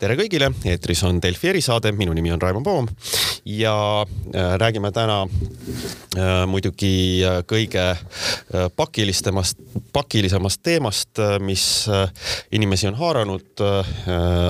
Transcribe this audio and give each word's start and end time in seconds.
tere 0.00 0.16
kõigile, 0.16 0.48
eetris 0.64 1.02
on 1.04 1.18
Delfi 1.20 1.50
erisaade, 1.50 1.90
minu 1.92 2.14
nimi 2.16 2.32
on 2.32 2.40
Raimond 2.40 2.64
Poom 2.64 2.86
ja 3.44 3.74
äh, 4.00 4.54
räägime 4.60 4.88
täna 4.96 5.18
äh, 5.26 6.46
muidugi 6.48 7.20
äh, 7.24 7.40
kõige 7.48 7.84
pakilisemast, 8.76 9.60
pakilisemast 9.92 10.62
teemast, 10.64 11.20
mis 11.44 11.64
inimesi 12.52 12.88
on 12.88 12.96
haaranud. 12.98 13.62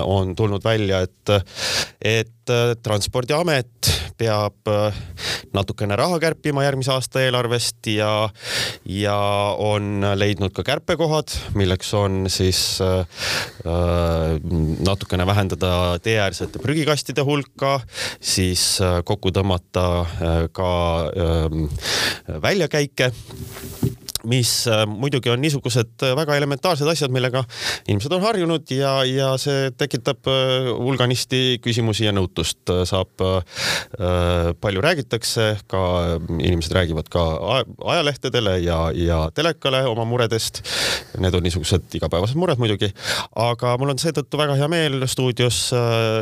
on 0.05 0.37
tulnud 0.37 0.65
välja, 0.65 1.01
et, 1.01 1.33
et 2.01 2.40
Transpordiamet 2.83 3.91
peab 4.21 4.69
natukene 5.55 5.97
raha 5.99 6.19
kärpima 6.23 6.65
järgmise 6.65 6.93
aasta 6.95 7.23
eelarvest 7.25 7.89
ja, 7.91 8.29
ja 8.85 9.17
on 9.59 10.05
leidnud 10.15 10.55
ka 10.55 10.65
kärpekohad, 10.67 11.33
milleks 11.59 11.93
on 11.99 12.25
siis 12.31 12.61
äh, 12.85 13.25
natukene 14.87 15.27
vähendada 15.27 15.99
teeäärsete 16.03 16.63
prügikastide 16.63 17.25
hulka, 17.27 17.79
siis 18.21 18.65
äh, 18.85 19.01
kokku 19.05 19.35
tõmmata 19.35 19.87
äh, 20.05 20.43
ka 20.55 20.71
ähm, 21.11 21.67
väljakäike 22.43 23.11
mis 24.29 24.67
äh, 24.69 24.85
muidugi 24.87 25.31
on 25.31 25.41
niisugused 25.41 26.05
äh, 26.05 26.15
väga 26.17 26.37
elementaarsed 26.37 26.89
asjad, 26.89 27.13
millega 27.15 27.43
inimesed 27.89 28.13
on 28.13 28.25
harjunud 28.25 28.73
ja, 28.75 28.93
ja 29.09 29.31
see 29.41 29.71
tekitab 29.79 30.29
äh, 30.31 30.69
hulganisti 30.77 31.61
küsimusi 31.65 32.07
ja 32.07 32.15
nõutust. 32.17 32.59
saab, 32.87 33.23
palju 34.61 34.83
räägitakse, 34.83 35.45
ka 35.71 35.81
inimesed 36.39 36.73
räägivad 36.75 37.09
ka 37.13 37.23
ajalehtedele 37.93 38.57
ja, 38.63 38.79
ja 38.95 39.19
telekale 39.35 39.83
oma 39.89 40.05
muredest. 40.09 40.63
Need 41.21 41.35
on 41.35 41.45
niisugused 41.45 41.97
igapäevased 41.99 42.39
mured 42.39 42.61
muidugi, 42.61 42.91
aga 43.37 43.75
mul 43.81 43.93
on 43.95 44.01
seetõttu 44.01 44.41
väga 44.41 44.57
hea 44.61 44.69
meel 44.71 45.07
stuudios 45.11 45.59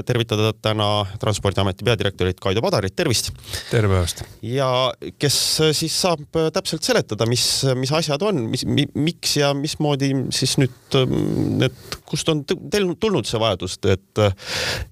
tervitada 0.08 0.52
täna 0.62 0.88
Transpordiameti 1.20 1.86
peadirektorit 1.86 2.40
Kaido 2.42 2.62
Padarit, 2.64 2.96
tervist. 2.96 3.30
tere 3.70 3.90
päevast. 3.90 4.24
ja 4.42 4.70
kes 5.18 5.38
siis 5.78 6.00
saab 6.00 6.40
täpselt 6.54 6.86
seletada, 6.86 7.28
mis, 7.28 7.46
mis 7.78 7.87
mis 7.88 7.96
asjad 7.96 8.22
on, 8.28 8.42
mis 8.52 8.64
mi,, 8.68 8.84
miks 8.98 9.36
ja 9.38 9.52
mismoodi 9.56 10.10
siis 10.34 10.56
nüüd 10.60 10.96
ähm, 10.98 11.14
need, 11.62 11.76
kust 12.08 12.28
on 12.32 12.44
teil 12.44 12.90
tulnud 13.00 13.28
see 13.28 13.40
vajadus, 13.40 13.78
et, 13.88 14.22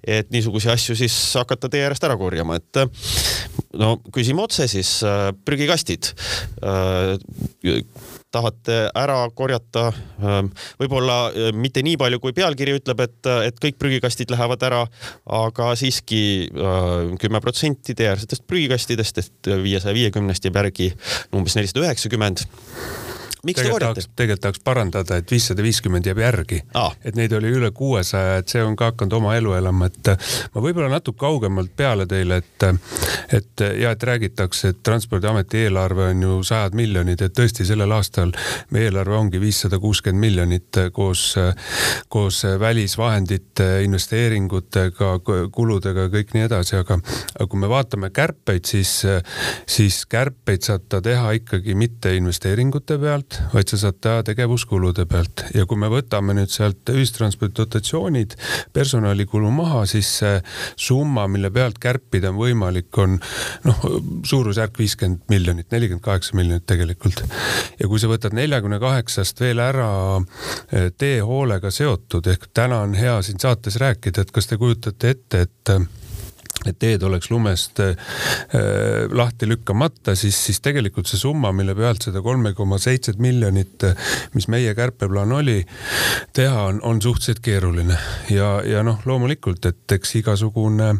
et 0.03 0.33
niisuguseid 0.33 0.77
asju 0.77 0.97
siis 0.99 1.17
hakata 1.37 1.71
teie 1.73 1.87
äärest 1.87 2.07
ära 2.09 2.17
korjama, 2.21 2.57
et 2.57 2.83
no 3.77 3.97
küsime 4.15 4.45
otse 4.47 4.69
siis, 4.71 4.99
äh, 5.07 5.29
prügikastid 5.45 6.13
äh, 6.65 7.17
tahate 8.35 8.79
ära 8.97 9.19
korjata 9.35 9.89
ähm, 10.21 10.51
võib-olla 10.81 11.19
äh, 11.31 11.51
mitte 11.57 11.85
nii 11.87 11.97
palju, 12.01 12.21
kui 12.23 12.35
pealkiri 12.37 12.77
ütleb, 12.81 13.03
et, 13.07 13.31
et 13.49 13.61
kõik 13.63 13.79
prügikastid 13.81 14.33
lähevad 14.35 14.63
ära, 14.67 14.83
aga 15.39 15.73
siiski 15.79 16.23
kümme 17.21 17.41
protsenti 17.43 17.95
teeäärsetest 17.97 18.47
prügikastidest, 18.49 19.21
et 19.23 19.51
viiesaja 19.63 19.95
viiekümnest 19.97 20.47
jääb 20.47 20.61
järgi 20.63 20.91
umbes 21.37 21.57
nelisada 21.59 21.85
üheksakümmend 21.87 22.47
miks 23.45 23.63
te 23.63 23.71
korjate? 23.71 24.07
tegelikult 24.17 24.43
tahaks 24.47 24.63
parandada, 24.65 25.21
et 25.21 25.31
viissada 25.31 25.65
viiskümmend 25.65 26.07
jääb 26.07 26.21
järgi 26.23 26.61
ah.. 26.75 26.95
et 27.05 27.17
neid 27.19 27.33
oli 27.37 27.51
üle 27.57 27.71
kuuesaja, 27.77 28.41
et 28.41 28.53
see 28.53 28.63
on 28.65 28.77
ka 28.77 28.93
hakanud 28.93 29.19
oma 29.19 29.37
elu 29.37 29.57
elama, 29.59 29.91
et 29.91 30.13
ma 30.55 30.63
võib-olla 30.65 30.91
natuke 30.93 31.19
kaugemalt 31.21 31.73
peale 31.77 32.07
teile, 32.07 32.41
et, 32.43 32.67
et 33.35 33.65
ja 33.81 33.93
et 33.95 34.03
räägitakse, 34.11 34.73
et 34.73 34.83
Transpordiameti 34.87 35.65
eelarve 35.67 36.11
on 36.13 36.23
ju 36.23 36.39
sajad 36.47 36.77
miljonid, 36.79 37.23
et 37.23 37.35
tõesti 37.37 37.67
sellel 37.67 37.93
aastal 37.97 38.33
meie 38.75 38.91
eelarve 38.91 39.17
ongi 39.19 39.41
viissada 39.43 39.81
kuuskümmend 39.83 40.21
miljonit 40.21 40.81
koos, 40.93 41.35
koos 42.13 42.43
välisvahendite, 42.61 43.83
investeeringutega, 43.87 45.11
kuludega, 45.53 46.07
kõik 46.13 46.35
nii 46.37 46.47
edasi, 46.47 46.77
aga, 46.81 46.99
aga 47.35 47.49
kui 47.51 47.61
me 47.61 47.71
vaatame 47.71 48.11
kärpeid, 48.15 48.65
siis, 48.69 48.93
siis 49.67 50.03
kärpeid 50.11 50.67
saab 50.67 50.87
ta 50.89 51.01
teha 51.05 51.33
ikkagi 51.41 51.75
mitte 51.79 52.15
investeeringute 52.17 52.99
pealt, 53.03 53.26
pealt, 53.27 53.53
vaid 53.53 53.69
sa 53.69 53.77
saad 53.77 53.99
teha 54.01 54.23
tegevuskulude 54.23 55.07
pealt 55.07 55.45
ja 55.55 55.67
kui 55.67 55.77
me 55.77 55.89
võtame 55.89 56.35
nüüd 56.35 56.51
sealt 56.51 56.89
ühistranspordi 56.91 57.55
dotatsioonid, 57.57 58.37
personalikulu 58.73 59.51
maha, 59.51 59.87
siis 59.87 60.07
see 60.21 60.41
summa, 60.77 61.27
mille 61.29 61.51
pealt 61.51 61.79
kärpida 61.79 62.31
on 62.31 62.37
võimalik, 62.37 62.91
on 62.99 63.19
noh, 63.65 63.85
suurusjärk 64.25 64.79
viiskümmend 64.79 65.27
miljonit, 65.29 65.71
nelikümmend 65.71 66.05
kaheksa 66.05 66.37
miljonit 66.37 66.67
tegelikult. 66.67 67.23
ja 67.79 67.89
kui 67.89 67.99
sa 67.99 68.09
võtad 68.09 68.35
neljakümne 68.35 68.79
kaheksast 68.81 69.41
veel 69.41 69.61
ära 69.61 69.91
eh, 70.73 70.91
teehoolega 70.97 71.71
seotud 71.71 72.27
ehk 72.27 72.51
täna 72.55 72.83
on 72.87 72.95
hea 72.95 73.21
siin 73.23 73.41
saates 73.41 73.77
rääkida, 73.81 74.23
et 74.23 74.31
kas 74.35 74.47
te 74.47 74.57
kujutate 74.57 75.15
ette, 75.17 75.47
et 75.47 76.06
et 76.71 76.79
teed 76.79 77.03
oleks 77.07 77.31
lumest 77.31 77.81
äh, 77.83 77.95
lahti 79.13 79.49
lükkamata, 79.49 80.17
siis, 80.19 80.39
siis 80.49 80.61
tegelikult 80.65 81.09
see 81.11 81.21
summa, 81.21 81.53
mille 81.57 81.75
pealt 81.79 82.09
seda 82.09 82.23
kolme 82.25 82.53
koma 82.57 82.79
seitset 82.83 83.21
miljonit, 83.23 83.85
mis 84.35 84.49
meie 84.53 84.75
kärpeplaan 84.77 85.33
oli, 85.37 85.61
teha 86.37 86.67
on, 86.71 86.81
on 86.87 87.03
suhteliselt 87.03 87.43
keeruline 87.45 87.97
ja, 88.33 88.51
ja 88.67 88.83
noh, 88.87 89.01
loomulikult, 89.07 89.67
et 89.69 89.97
eks 89.97 90.17
igasugune, 90.21 90.93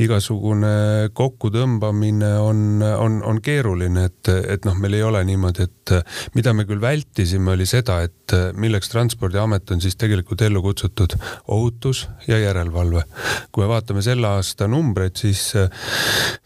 igasugune 0.00 1.10
kokkutõmbamine 1.16 2.32
on, 2.40 2.64
on, 2.82 3.20
on 3.26 3.42
keeruline, 3.44 4.06
et, 4.10 4.32
et 4.56 4.68
noh, 4.68 4.78
meil 4.80 4.98
ei 4.98 5.06
ole 5.06 5.22
niimoodi, 5.28 5.68
et 5.68 5.94
mida 6.36 6.54
me 6.56 6.66
küll 6.68 6.82
vältisime, 6.82 7.54
oli 7.54 7.66
seda, 7.68 8.00
et 8.06 8.34
milleks 8.60 8.90
Transpordiamet 8.90 9.70
on 9.74 9.82
siis 9.82 9.96
tegelikult 9.98 10.42
ellu 10.46 10.62
kutsutud 10.62 11.16
ohutus 11.48 12.06
ja 12.28 12.38
järelevalve. 12.38 13.04
kui 13.52 13.64
me 13.64 13.68
vaatame 13.68 14.02
selle 14.02 14.28
aasta 14.28 14.68
numbreid, 14.68 14.89
numbreid, 14.90 15.16
siis 15.20 15.54
äh, 15.58 15.70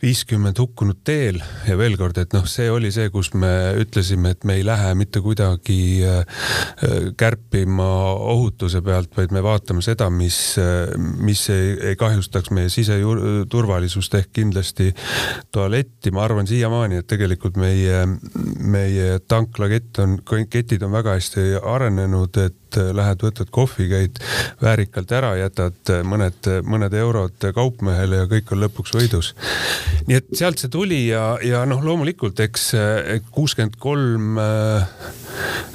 viiskümmend 0.03 0.59
hukkunut 0.61 1.01
teel 1.07 1.41
ja 1.69 1.77
veel 1.81 1.97
kord, 2.01 2.19
et 2.21 2.35
noh, 2.37 2.45
see 2.49 2.69
oli 2.73 2.93
see, 2.95 3.09
kus 3.15 3.33
me 3.39 3.51
ütlesime, 3.81 4.35
et 4.35 4.45
me 4.45 4.59
ei 4.59 4.67
lähe 4.67 4.93
mitte 4.99 5.23
kuidagi 5.25 5.79
äh, 6.05 6.21
äh, 6.85 7.09
kärpima 7.17 7.89
ohutuse 8.15 8.83
pealt, 8.85 9.15
vaid 9.17 9.33
me 9.35 9.43
vaatame 9.45 9.85
seda, 9.85 10.11
mis, 10.13 10.57
mis 11.25 11.47
ei, 11.53 11.75
ei 11.91 11.99
kahjustaks 12.01 12.53
meie 12.55 12.71
siseturvalisust 12.73 14.19
ehk 14.21 14.33
kindlasti 14.35 14.91
tualetti. 15.53 16.13
ma 16.15 16.25
arvan 16.25 16.49
siiamaani, 16.49 17.01
et 17.01 17.09
tegelikult 17.09 17.57
meie, 17.61 18.05
meie 18.61 19.19
tanklakett 19.29 20.03
on, 20.05 20.19
ketid 20.51 20.83
on 20.85 20.93
väga 20.95 21.17
hästi 21.17 21.47
arenenud, 21.63 22.37
et 22.45 22.64
lähed, 22.77 23.23
võtad 23.25 23.51
kohvi, 23.55 23.89
käid 23.91 24.21
väärikalt 24.63 25.13
ära, 25.17 25.35
jätad 25.39 25.93
mõned, 26.07 26.51
mõned 26.67 26.95
eurod 26.99 27.49
kaupmehele 27.57 28.23
ja 28.23 28.31
kõik 28.31 28.55
on 28.55 28.63
lõpuks 28.65 28.95
võidus. 28.97 29.33
nii 30.09 30.21
et 30.21 30.33
sealt 30.37 30.63
see 30.63 30.73
tuli 30.73 31.07
ja, 31.09 31.35
ja 31.45 31.65
noh, 31.69 31.83
loomulikult 31.85 32.41
eks 32.45 32.73
kuuskümmend 33.35 33.79
kolm 33.81 34.39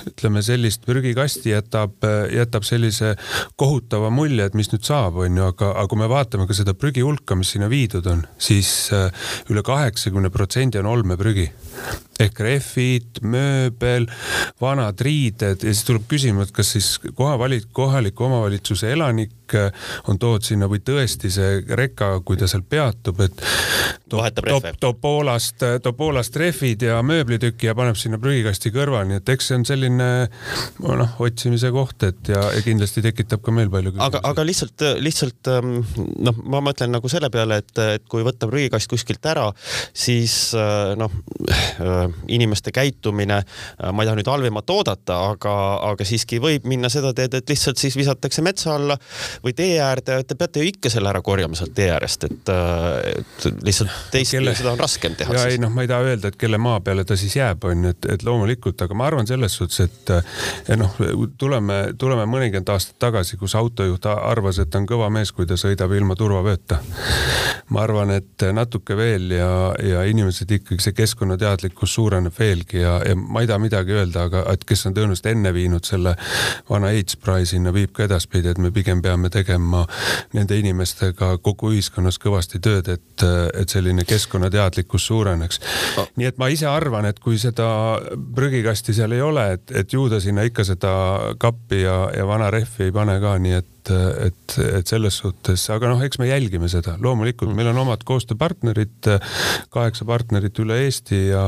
ütleme 0.10 0.42
sellist 0.44 0.86
prügikasti 0.88 1.54
jätab, 1.54 2.00
jätab 2.34 2.66
sellise 2.68 3.14
kohutava 3.60 4.10
mulje, 4.14 4.48
et 4.48 4.58
mis 4.58 4.72
nüüd 4.72 4.86
saab, 4.88 5.20
on 5.24 5.38
ju, 5.38 5.50
aga, 5.54 5.74
aga 5.76 5.88
kui 5.92 6.02
me 6.02 6.10
vaatame 6.12 6.48
ka 6.50 6.58
seda 6.58 6.76
prügi 6.78 7.04
hulka, 7.06 7.38
mis 7.40 7.54
sinna 7.56 7.70
viidud 7.72 8.08
on, 8.10 8.26
siis 8.42 8.90
üle 9.52 9.64
kaheksakümne 9.66 10.32
protsendi 10.34 10.82
on 10.82 10.90
olmeprügi 10.92 11.50
ehk 12.20 12.40
rehvid, 12.44 13.22
mööbel, 13.24 14.08
vanad 14.60 15.00
riided 15.06 15.64
ja 15.64 15.72
siis 15.72 15.86
tuleb 15.88 16.08
küsima, 16.12 16.44
et 16.44 16.52
kas 16.56 16.74
siis 16.76 16.90
kohavali-, 17.16 17.62
kohaliku 17.76 18.28
omavalitsuse 18.28 18.92
elanik 18.92 19.56
äh, 19.56 19.70
on 20.12 20.20
toodud 20.20 20.44
sinna 20.44 20.68
või 20.72 20.82
tõesti 20.84 21.32
see 21.32 21.62
reka, 21.80 22.12
kui 22.28 22.40
ta 22.40 22.50
seal 22.52 22.66
peatub, 22.68 23.22
et 23.24 23.44
toob, 24.12 24.42
toob, 24.44 24.68
toob 24.82 25.00
Poolast, 25.00 25.64
toob 25.84 26.00
Poolast 26.00 26.36
rehvid 26.42 26.84
ja 26.90 27.00
mööblitüki 27.06 27.70
ja 27.70 27.76
paneb 27.78 27.96
sinna 28.00 28.20
prügikasti 28.20 28.74
kõrvale, 28.76 29.08
nii 29.14 29.22
et 29.22 29.34
eks 29.36 29.52
see 29.52 29.60
on 29.62 29.66
selline 29.70 30.10
noh, 30.84 31.16
otsimise 31.24 31.72
koht, 31.76 32.04
et 32.10 32.34
ja, 32.34 32.44
ja 32.52 32.66
kindlasti 32.66 33.06
tekitab 33.06 33.46
ka 33.46 33.56
meil 33.56 33.72
palju 33.72 33.96
küsimusi. 33.96 34.10
aga, 34.12 34.24
aga 34.34 34.48
lihtsalt, 34.50 34.88
lihtsalt 35.00 35.54
ähm, 35.56 35.80
noh, 36.20 36.44
ma 36.52 36.60
mõtlen 36.68 36.92
nagu 36.98 37.12
selle 37.12 37.32
peale, 37.32 37.64
et, 37.64 37.76
et 38.00 38.08
kui 38.12 38.28
võtta 38.28 38.52
prügikast 38.52 38.92
kuskilt 38.92 39.32
ära, 39.32 39.48
siis 39.96 40.50
äh, 40.58 40.98
noh 41.00 41.16
äh, 41.48 41.69
inimeste 42.28 42.72
käitumine, 42.72 43.38
äh, 43.38 43.92
ma 43.94 44.04
ei 44.04 44.10
taha 44.10 44.20
nüüd 44.20 44.30
halvemat 44.32 44.70
oodata, 44.74 45.20
aga, 45.34 45.54
aga 45.92 46.08
siiski 46.08 46.40
võib 46.44 46.68
minna 46.70 46.90
seda 46.92 47.14
teed, 47.18 47.36
et 47.40 47.50
lihtsalt 47.50 47.82
siis 47.82 47.98
visatakse 48.00 48.44
metsa 48.46 48.76
alla 48.76 48.98
või 49.44 49.56
tee 49.58 49.80
äärde, 49.84 50.22
te 50.28 50.38
peate 50.40 50.64
ju 50.64 50.72
ikka 50.72 50.92
selle 50.94 51.12
ära 51.12 51.22
korjama 51.26 51.58
sealt 51.60 51.76
tee 51.78 51.90
äärest, 51.94 52.28
et, 52.30 52.54
äh, 52.54 53.22
et 53.22 53.64
lihtsalt 53.66 53.94
teistpidi 54.14 54.56
seda 54.60 54.74
on 54.74 54.82
raskem 54.82 55.18
teha. 55.20 55.36
ja 55.36 55.48
ei 55.50 55.62
noh, 55.62 55.74
ma 55.74 55.86
ei 55.86 55.92
taha 55.92 56.12
öelda, 56.12 56.32
et 56.32 56.40
kelle 56.40 56.60
maa 56.62 56.80
peale 56.86 57.06
ta 57.08 57.18
siis 57.20 57.36
jääb, 57.40 57.64
on 57.70 57.88
ju, 57.88 57.96
et, 57.96 58.10
et 58.16 58.26
loomulikult, 58.28 58.82
aga 58.86 58.98
ma 58.98 59.10
arvan 59.10 59.30
selles 59.30 59.56
suhtes, 59.60 59.80
et 59.88 60.78
noh, 60.80 60.96
tuleme, 61.38 61.80
tuleme 62.00 62.26
mõnikümmend 62.30 62.74
aastat 62.74 63.00
tagasi, 63.00 63.38
kus 63.40 63.56
autojuht 63.60 64.06
arvas, 64.10 64.60
et 64.62 64.70
ta 64.72 64.82
on 64.82 64.88
kõva 64.90 65.10
mees, 65.14 65.32
kui 65.36 65.48
ta 65.50 65.58
sõidab 65.60 65.94
ilma 65.96 66.16
turvavööta. 66.20 66.80
ma 67.70 67.84
arvan, 67.86 68.12
et 68.16 68.44
natuke 68.54 68.96
veel 68.98 69.32
ja, 69.36 69.50
ja 69.84 70.04
inimesed 70.10 70.52
ikkagi 70.60 70.82
see 70.82 70.96
keskkonnateadlikkus 70.98 71.59
suureneb 71.90 72.34
veelgi 72.40 72.82
ja, 72.82 72.98
ja 73.06 73.16
ma 73.16 73.44
ei 73.44 73.48
taha 73.50 73.62
midagi 73.62 73.96
öelda, 73.98 74.28
aga 74.30 74.44
et 74.54 74.66
kes 74.68 74.88
on 74.90 74.98
tõenäoliselt 74.98 75.32
enne 75.34 75.54
viinud 75.54 75.86
selle 75.86 76.16
vana 76.70 76.92
ehitusprae 76.96 77.46
sinna, 77.50 77.74
viib 77.76 77.94
ka 77.96 78.08
edaspidi, 78.08 78.52
et 78.52 78.62
me 78.62 78.72
pigem 78.76 79.02
peame 79.02 79.20
peame 79.20 79.30
tegema 79.34 79.86
nende 80.34 80.58
inimestega 80.60 81.38
kogu 81.44 81.74
ühiskonnas 81.74 82.20
kõvasti 82.22 82.62
tööd, 82.64 82.90
et, 82.94 83.26
et 83.58 83.70
selline 83.70 84.06
keskkonnateadlikkus 84.08 85.08
suureneks. 85.10 85.60
nii 86.16 86.30
et 86.30 86.38
ma 86.38 86.50
ise 86.50 86.68
arvan, 86.70 87.06
et 87.10 87.20
kui 87.20 87.38
seda 87.42 88.00
prügikasti 88.36 88.94
seal 88.94 89.16
ei 89.18 89.22
ole, 89.22 89.46
et, 89.58 89.72
et 89.72 89.94
ju 89.94 90.08
ta 90.10 90.22
sinna 90.24 90.46
ikka 90.48 90.66
seda 90.68 90.94
kappi 91.40 91.84
ja, 91.84 92.10
ja 92.16 92.28
vana 92.28 92.52
rehvi 92.52 92.90
ei 92.90 92.96
pane 92.96 93.20
ka, 93.20 93.38
nii 93.42 93.60
et 93.60 93.68
et, 93.80 93.92
et, 94.28 94.56
et 94.80 94.88
selles 94.88 95.16
suhtes, 95.22 95.64
aga 95.74 95.92
noh, 95.92 96.02
eks 96.04 96.20
me 96.22 96.28
jälgime 96.30 96.70
seda, 96.72 96.96
loomulikult 97.02 97.54
meil 97.56 97.72
on 97.72 97.82
omad 97.84 98.04
koostööpartnerid, 98.08 99.10
kaheksa 99.74 100.08
partnerit 100.10 100.60
üle 100.64 100.80
Eesti 100.86 101.22
ja, 101.30 101.46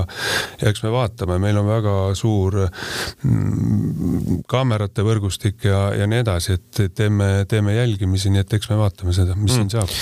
ja 0.62 0.72
eks 0.72 0.84
me 0.86 0.94
vaatame, 0.94 1.38
meil 1.42 1.60
on 1.60 1.68
väga 1.70 1.96
suur 2.18 2.62
mm, 2.64 4.42
kaamerate 4.52 5.06
võrgustik 5.06 5.68
ja, 5.68 5.84
ja 5.98 6.08
nii 6.10 6.22
edasi, 6.24 6.58
et 6.58 6.82
teeme, 6.98 7.30
teeme 7.52 7.76
jälgimisi, 7.76 8.32
nii 8.34 8.44
et 8.46 8.58
eks 8.58 8.72
me 8.72 8.80
vaatame 8.82 9.16
seda, 9.16 9.36
mis 9.36 9.52
mm. 9.52 9.58
siin 9.58 9.74
saab. 9.76 9.96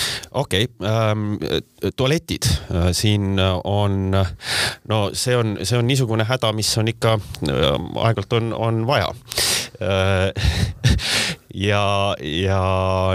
okei 0.44 0.70
okay, 0.70 0.90
ähm,, 0.90 1.36
tualetid 1.96 2.50
äh, 2.50 2.90
siin 2.98 3.40
on, 3.64 4.12
no 4.14 5.02
see 5.14 5.38
on, 5.38 5.58
see 5.64 5.80
on 5.80 5.88
niisugune 5.90 6.28
häda, 6.30 6.54
mis 6.56 6.72
on 6.82 6.92
ikka 6.92 7.18
äh, 7.18 7.70
aeg-ajalt 8.06 8.38
on, 8.40 8.54
on 8.54 8.84
vaja 8.90 9.14
äh, 9.82 10.34
ja, 11.54 12.16
ja 12.20 12.60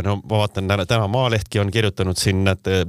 no 0.04 0.16
ma 0.22 0.40
vaatan 0.44 0.68
täna, 0.68 0.86
täna 0.86 1.08
Maalehtki 1.08 1.60
on 1.62 1.70
kirjutanud 1.74 2.18
siin, 2.18 2.46
et 2.50 2.68
äh, 2.70 2.84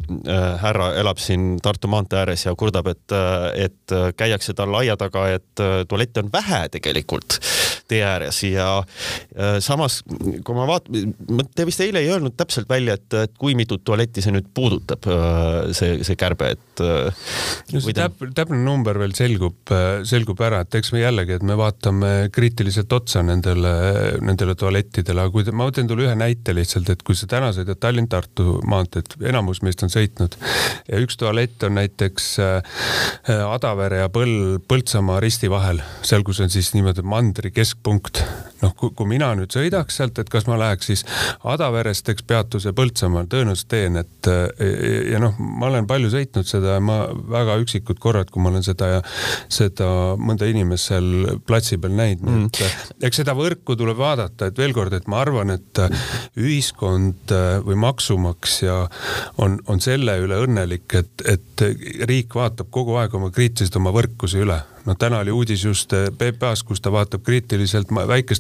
härra 0.62 0.94
elab 1.02 1.22
siin 1.22 1.56
Tartu 1.64 1.90
maantee 1.92 2.20
ääres 2.24 2.46
ja 2.46 2.56
kurdab, 2.58 2.90
et, 2.94 3.06
äh, 3.14 3.68
et 3.68 3.96
käiakse 4.18 4.56
tal 4.58 4.74
aia 4.82 4.98
taga, 4.98 5.28
et 5.38 5.64
äh, 5.64 5.84
tualette 5.90 6.26
on 6.26 6.32
vähe 6.34 6.66
tegelikult 6.74 7.40
tee 7.88 8.02
ääres 8.06 8.42
ja 8.44 8.68
äh, 8.80 9.58
samas, 9.60 10.00
kui 10.46 10.58
ma 10.58 10.66
vaatan, 10.70 11.14
te 11.56 11.66
vist 11.68 11.82
eile 11.86 12.02
ei 12.02 12.10
öelnud 12.14 12.36
täpselt 12.38 12.70
välja, 12.70 12.98
et, 12.98 13.08
et 13.26 13.36
kui 13.40 13.56
mitut 13.58 13.84
tualetti 13.86 14.24
see 14.26 14.34
nüüd 14.34 14.50
puudutab, 14.58 15.06
äh, 15.12 15.70
see, 15.78 16.00
see 16.08 16.18
kärbe, 16.20 16.52
et 16.56 16.84
äh,. 16.84 17.26
no 17.74 17.84
see 17.84 17.96
täp, 17.98 18.24
täpne 18.38 18.60
number 18.64 18.98
veel 19.02 19.14
selgub, 19.18 19.60
äh, 19.74 20.02
selgub 20.08 20.42
ära, 20.46 20.64
et 20.66 20.80
eks 20.80 20.94
me 20.96 21.04
jällegi, 21.04 21.38
et 21.38 21.46
me 21.46 21.58
vaatame 21.60 22.14
kriitiliselt 22.34 22.94
otsa 22.98 23.24
nendele, 23.26 23.76
nendele 24.26 24.58
tualettidele, 24.60 25.28
aga 25.28 25.35
kui 25.36 25.46
te, 25.46 25.52
ma 25.52 25.68
teen 25.76 25.90
teile 25.92 26.08
ühe 26.08 26.16
näite 26.18 26.56
lihtsalt, 26.56 26.90
et 26.90 27.06
kui 27.06 27.18
sa 27.20 27.28
täna 27.30 27.52
sõidad 27.56 27.80
Tallinn-Tartu 27.84 28.62
maanteed, 28.72 29.18
enamus 29.28 29.62
meist 29.66 29.84
on 29.84 29.92
sõitnud 29.92 30.40
ja 30.88 31.04
üks 31.04 31.20
tualett 31.20 31.68
on 31.68 31.76
näiteks 31.78 32.32
äh, 32.42 32.80
Adavere 33.46 34.06
ja 34.06 34.12
Põl, 34.14 34.62
Põltsamaa 34.66 35.20
risti 35.24 35.52
vahel, 35.52 35.84
seal, 36.06 36.24
kus 36.26 36.42
on 36.42 36.54
siis 36.54 36.72
niimoodi 36.78 37.06
mandri 37.06 37.52
kesk 37.54 37.76
keskpunkt. 37.76 38.24
Noh, 38.62 38.74
kui 38.78 39.08
mina 39.10 39.32
nüüd 39.38 39.54
sõidaks 39.54 40.00
sealt, 40.00 40.20
et 40.22 40.30
kas 40.32 40.48
ma 40.50 40.58
läheks 40.60 40.90
siis 40.92 41.04
Adaverest, 41.48 42.06
teeks 42.08 42.26
peatuse 42.28 42.74
Põltsamaal, 42.76 43.28
tõenäoliselt 43.32 43.70
teen, 43.72 44.00
et 44.02 44.30
ja 45.12 45.22
noh, 45.22 45.36
ma 45.40 45.70
olen 45.70 45.88
palju 45.90 46.12
sõitnud 46.14 46.48
seda 46.50 46.78
ja 46.78 46.84
ma 46.84 47.02
väga 47.32 47.58
üksikud 47.64 48.00
korrad, 48.02 48.32
kui 48.32 48.44
ma 48.44 48.52
olen 48.54 48.66
seda 48.66 48.92
ja 48.96 49.02
seda 49.52 49.90
mõnda 50.20 50.48
inimest 50.50 50.92
seal 50.92 51.40
platsi 51.48 51.80
peal 51.82 51.96
näinud 51.98 52.30
mm., 52.30 52.46
et 52.66 53.08
eks 53.10 53.22
seda 53.24 53.36
võrku 53.38 53.78
tuleb 53.80 54.00
vaadata, 54.00 54.50
et 54.50 54.60
veel 54.60 54.76
kord, 54.76 54.94
et 54.96 55.10
ma 55.12 55.22
arvan, 55.24 55.56
et 55.56 55.84
ühiskond 56.40 57.34
või 57.66 57.80
maksumaksja 57.86 58.78
on, 59.44 59.60
on 59.72 59.84
selle 59.84 60.18
üle 60.24 60.40
õnnelik, 60.46 60.88
et, 60.96 61.28
et 61.28 61.68
riik 62.10 62.36
vaatab 62.36 62.72
kogu 62.74 62.98
aeg 63.02 63.14
oma 63.18 63.32
kriitiliselt 63.36 63.80
oma 63.82 63.94
võrkuse 63.96 64.42
üle 64.44 64.62
noh, 64.86 64.98
täna 64.98 65.20
oli 65.24 65.34
uudis 65.34 65.64
just 65.66 65.94
eh, 65.94 66.10
PPA-s, 66.14 66.64
kus 66.64 66.82
ta 66.82 66.92
vaatab 66.94 67.24
kriitiliselt 67.26 67.92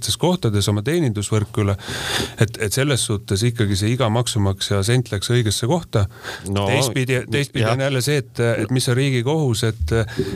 väikestes 0.05 0.17
kohtades 0.21 0.67
oma 0.69 0.83
teenindusvõrku 0.85 1.63
üle. 1.63 1.75
et, 2.39 2.57
et 2.61 2.73
selles 2.73 3.01
suhtes 3.05 3.41
ikkagi 3.43 3.75
see 3.75 3.93
iga 3.93 4.09
maksumaksja 4.09 4.83
sent 4.83 5.11
läks 5.11 5.29
õigesse 5.31 5.67
kohta 5.67 6.05
no,. 6.49 6.67
teistpidi, 6.67 7.23
teistpidi 7.31 7.65
on 7.65 7.79
jälle 7.79 8.01
see, 8.01 8.17
et, 8.17 8.39
et 8.39 8.71
mis 8.71 8.87
on 8.89 8.95
riigi 8.95 9.23
kohus, 9.23 9.63
et, 9.63 9.93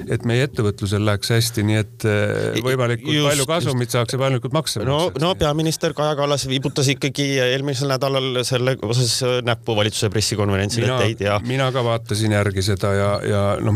et 0.09 0.25
meie 0.25 0.47
ettevõtlusel 0.47 1.05
läheks 1.05 1.29
hästi, 1.35 1.63
nii 1.63 1.79
et 1.79 2.05
eh, 2.05 2.61
võimalikult 2.63 3.13
just, 3.13 3.29
palju 3.29 3.47
kasumit 3.49 3.93
saaks 3.93 4.15
ja 4.15 4.19
võimalikult 4.21 4.55
makse 4.55 4.85
no, 4.85 5.11
no 5.21 5.33
peaminister 5.39 5.93
Kaja 5.97 6.15
Kallas 6.19 6.47
viibutas 6.49 6.89
ikkagi 6.89 7.27
eelmisel 7.43 7.91
nädalal 7.91 8.41
selle 8.47 8.75
osas 8.81 9.19
näppu 9.45 9.75
valitsuse 9.77 10.09
pressikonverentsil, 10.13 10.87
et 10.87 11.05
ei 11.09 11.17
tea. 11.19 11.39
mina 11.47 11.69
ka 11.75 11.83
vaatasin 11.85 12.37
järgi 12.37 12.65
seda 12.71 12.93
ja, 12.97 13.11
ja 13.27 13.43
noh, 13.63 13.75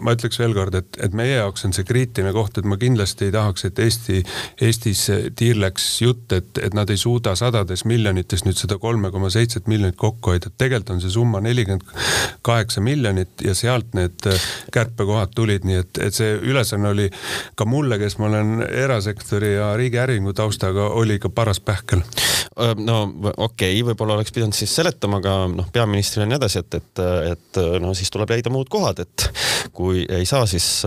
ma 0.00 0.16
ütleks 0.16 0.40
veel 0.40 0.56
kord, 0.56 0.78
et, 0.78 1.00
et 1.02 1.16
meie 1.16 1.36
jaoks 1.36 1.68
on 1.68 1.76
see 1.76 1.86
kriitiline 1.88 2.32
koht, 2.34 2.58
et 2.58 2.68
ma 2.68 2.78
kindlasti 2.80 3.28
ei 3.28 3.34
tahaks, 3.34 3.66
et 3.68 3.82
Eesti, 3.82 4.22
Eestis 4.62 5.01
tiirleks 5.36 5.86
jutt, 6.02 6.32
et, 6.32 6.58
et 6.62 6.74
nad 6.74 6.90
ei 6.90 7.00
suuda 7.00 7.34
sadades 7.38 7.84
miljonites 7.88 8.44
nüüd 8.46 8.58
seda 8.58 8.78
kolme 8.82 9.10
koma 9.14 9.30
seitset 9.32 9.68
miljonit 9.70 9.96
kokku 10.00 10.34
hoida. 10.34 10.50
tegelikult 10.58 10.96
on 10.96 11.00
see 11.02 11.12
summa 11.14 11.40
nelikümmend 11.44 11.84
kaheksa 12.42 12.80
miljonit 12.80 13.44
ja 13.44 13.54
sealt 13.54 13.94
need 13.98 14.28
kärpekohad 14.72 15.34
tulid, 15.34 15.66
nii 15.68 15.80
et, 15.82 16.02
et 16.06 16.14
see 16.14 16.34
ülesanne 16.36 16.92
oli 16.92 17.08
ka 17.58 17.66
mulle, 17.68 17.98
kes 18.02 18.18
ma 18.20 18.28
olen 18.30 18.66
erasektori 18.66 19.54
ja 19.54 19.72
riigi 19.78 20.00
äriühingu 20.02 20.34
taustaga, 20.36 20.88
oli 20.98 21.18
ikka 21.20 21.32
paras 21.34 21.60
pähkel. 21.60 22.02
no 22.76 23.02
okei 23.36 23.36
okay,, 23.46 23.82
võib-olla 23.86 24.18
oleks 24.18 24.32
pidanud 24.32 24.56
siis 24.56 24.74
seletama 24.76 25.20
ka 25.24 25.36
noh, 25.52 25.68
peaministrile 25.72 26.26
ja 26.26 26.32
nii 26.32 26.40
edasi, 26.40 26.62
et, 26.62 26.80
et, 26.80 27.04
et 27.32 27.62
no 27.80 27.94
siis 27.96 28.10
tuleb 28.12 28.30
leida 28.34 28.52
muud 28.52 28.68
kohad, 28.72 29.02
et 29.06 29.28
kui 29.72 30.04
ei 30.08 30.26
saa, 30.28 30.46
siis 30.46 30.82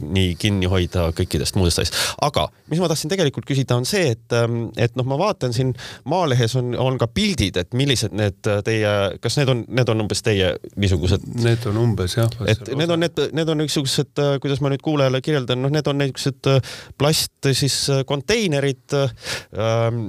nii 0.00 0.34
kinni 0.40 0.66
hoida 0.70 1.08
kõikidest 1.16 1.56
muudest 1.58 1.82
asjadest. 1.82 2.14
aga 2.22 2.48
mis 2.70 2.80
ma 2.82 2.88
tahtsin 2.90 3.12
tegelikult 3.12 3.45
küsida, 3.48 3.78
on 3.78 3.86
see, 3.88 4.12
et, 4.16 4.26
ähm, 4.36 4.68
et 4.80 4.96
noh, 4.98 5.06
ma 5.08 5.18
vaatan 5.20 5.54
siin 5.56 5.72
Maalehes 6.08 6.56
on, 6.58 6.74
on 6.80 6.98
ka 7.00 7.08
pildid, 7.10 7.58
et 7.60 7.76
millised 7.76 8.14
need 8.16 8.40
teie, 8.66 8.92
kas 9.22 9.38
need 9.40 9.52
on, 9.52 9.64
need 9.68 9.90
on 9.92 10.04
umbes 10.06 10.22
teie 10.26 10.52
niisugused? 10.76 11.24
Need 11.42 11.66
on 11.70 11.80
umbes 11.80 12.16
jah. 12.18 12.30
et 12.48 12.62
need 12.76 12.90
on 12.92 13.02
need, 13.02 13.20
need 13.36 13.52
on 13.52 13.60
niisugused, 13.62 14.12
äh, 14.22 14.36
kuidas 14.42 14.62
ma 14.64 14.70
nüüd 14.72 14.84
kuulajale 14.84 15.20
kirjeldan, 15.24 15.60
noh, 15.62 15.72
need 15.72 15.88
on 15.90 16.00
niisugused 16.02 16.50
äh, 16.52 16.74
plast 16.98 17.50
siis 17.56 17.78
äh, 17.92 18.02
konteinerid, 18.08 18.96
ähm, 18.96 20.04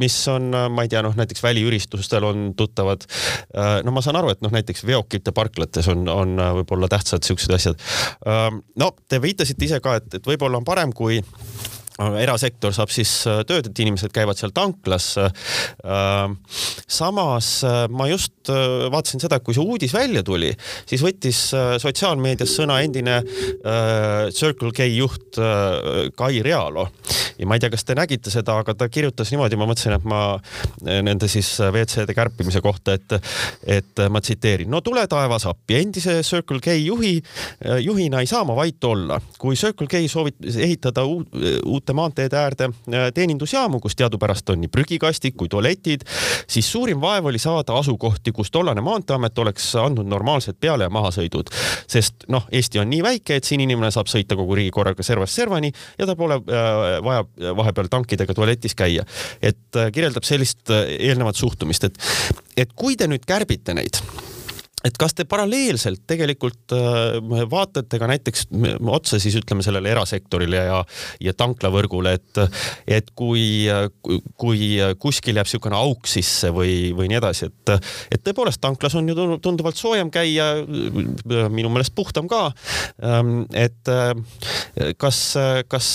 mis 0.00 0.16
on, 0.32 0.50
ma 0.50 0.84
ei 0.84 0.92
tea, 0.92 1.02
noh 1.04 1.16
näiteks 1.16 1.42
väliüritustel 1.44 2.24
on 2.26 2.50
tuttavad. 2.56 3.04
no 3.84 3.92
ma 3.94 4.02
saan 4.04 4.18
aru, 4.20 4.32
et 4.34 4.42
noh, 4.44 4.52
näiteks 4.54 4.84
veokite 4.86 5.32
parklates 5.36 5.88
on, 5.92 6.06
on 6.08 6.36
võib-olla 6.60 6.88
tähtsad 6.90 7.26
siuksed 7.26 7.54
asjad. 7.56 7.80
Ähm, 8.28 8.62
no 8.80 8.92
te 9.08 9.20
viitasite 9.22 9.66
ise 9.66 9.80
ka, 9.84 9.98
et, 10.00 10.20
et 10.20 10.26
võib-olla 10.26 10.60
on 10.60 10.66
parem, 10.66 10.94
kui 10.96 11.20
erasektor 12.20 12.74
saab 12.74 12.92
siis 12.92 13.10
äh, 13.28 13.42
tööd, 13.48 13.70
et 13.70 13.82
inimesed 13.84 14.12
käivad 14.14 14.38
seal 14.40 14.54
tanklas. 14.56 15.12
Äh, 15.20 16.56
samas 16.90 17.52
äh, 17.66 17.84
ma 17.92 18.08
just 18.10 18.50
vaatasin 18.50 19.22
seda, 19.22 19.38
kui 19.44 19.54
see 19.54 19.62
uudis 19.62 19.92
välja 19.94 20.22
tuli, 20.26 20.48
siis 20.88 21.02
võttis 21.04 21.38
sotsiaalmeedias 21.82 22.50
sõna 22.56 22.80
endine 22.82 23.20
Circle 24.34 24.72
K 24.74 24.88
juht 24.90 25.38
Kai 26.16 26.40
Realo 26.42 26.88
ja 27.40 27.48
ma 27.48 27.56
ei 27.56 27.62
tea, 27.62 27.70
kas 27.72 27.84
te 27.86 27.96
nägite 27.96 28.32
seda, 28.32 28.56
aga 28.60 28.74
ta 28.76 28.88
kirjutas 28.92 29.30
niimoodi, 29.32 29.58
ma 29.60 29.68
mõtlesin, 29.70 29.94
et 29.96 30.06
ma 30.08 30.20
nende 30.84 31.28
siis 31.30 31.48
WC-de 31.62 32.16
kärpimise 32.16 32.62
kohta, 32.64 32.96
et, 32.98 33.14
et 33.78 34.02
ma 34.12 34.22
tsiteerin. 34.24 34.70
no 34.70 34.82
tule 34.84 35.06
taevas 35.10 35.46
appi, 35.48 35.78
endise 35.80 36.20
Circle 36.26 36.60
K 36.64 36.76
juhi, 36.80 37.14
juhina 37.84 38.20
ei 38.20 38.30
saa 38.30 38.44
ma 38.48 38.56
vait 38.58 38.84
olla. 38.84 39.20
kui 39.38 39.56
Circle 39.56 39.88
K 39.90 40.02
soovib 40.10 40.50
ehitada 40.50 41.06
uute 41.06 41.89
suurte 41.90 41.92
maanteede 41.92 42.36
äärde 42.36 42.64
äh, 42.64 43.12
teenindusjaamu, 43.14 43.80
kus 43.80 43.96
teadupärast 43.96 44.50
on 44.50 44.60
nii 44.60 44.70
prügikastid 44.70 45.34
kui 45.36 45.48
tualetid, 45.48 46.04
siis 46.48 46.70
suurim 46.70 47.00
vaev 47.00 47.26
oli 47.26 47.38
saada 47.38 47.74
asukohti, 47.78 48.32
kus 48.32 48.50
tollane 48.50 48.80
Maanteeamet 48.80 49.38
oleks 49.38 49.74
andnud 49.76 50.06
normaalsed 50.06 50.58
peale- 50.60 50.86
ja 50.86 50.90
mahasõidud. 50.90 51.50
sest 51.86 52.26
noh, 52.28 52.46
Eesti 52.52 52.78
on 52.78 52.90
nii 52.90 53.02
väike, 53.02 53.36
et 53.36 53.44
siin 53.44 53.60
inimene 53.60 53.90
saab 53.90 54.06
sõita 54.06 54.36
kogu 54.36 54.54
riigi 54.54 54.70
korraga 54.70 55.02
servast 55.02 55.34
servani 55.34 55.72
ja 55.98 56.06
ta 56.06 56.16
pole 56.16 56.38
äh, 56.38 57.00
vaja 57.04 57.24
vahepeal 57.56 57.90
tankidega 57.90 58.34
tualetis 58.34 58.74
käia. 58.74 59.04
et 59.42 59.76
äh, 59.76 59.90
kirjeldab 59.92 60.24
sellist 60.24 60.70
äh, 60.70 60.86
eelnevat 61.10 61.36
suhtumist, 61.36 61.84
et, 61.84 61.98
et 62.56 62.72
kui 62.74 62.96
te 62.96 63.10
nüüd 63.10 63.26
kärbite 63.26 63.74
neid 63.74 63.98
et 64.86 64.96
kas 65.00 65.14
te 65.16 65.26
paralleelselt 65.28 66.06
tegelikult 66.08 66.72
äh, 66.76 67.18
vaatate 67.50 68.00
ka 68.00 68.08
näiteks 68.10 68.46
otsa 68.80 69.20
siis 69.20 69.36
ütleme 69.40 69.64
sellele 69.64 69.92
erasektorile 69.92 70.62
ja, 70.70 70.78
ja 71.20 71.34
tanklavõrgule, 71.36 72.14
et, 72.16 72.40
et 72.88 73.10
kui, 73.18 73.66
kui 74.40 74.70
kuskil 75.02 75.40
jääb 75.40 75.48
niisugune 75.50 75.76
auk 75.76 76.08
sisse 76.08 76.52
või, 76.54 76.92
või 76.96 77.10
nii 77.10 77.18
edasi, 77.20 77.50
et, 77.50 77.74
et 78.14 78.24
tõepoolest 78.24 78.62
tanklas 78.62 78.96
on 78.98 79.08
ju 79.10 79.38
tunduvalt 79.42 79.78
soojem 79.78 80.12
käia, 80.14 80.48
minu 81.50 81.72
meelest 81.72 81.94
puhtam 81.96 82.28
ka. 82.30 82.46
Ähm, 83.04 83.42
et 83.56 83.88
kas, 85.00 85.20
kas, 85.68 85.88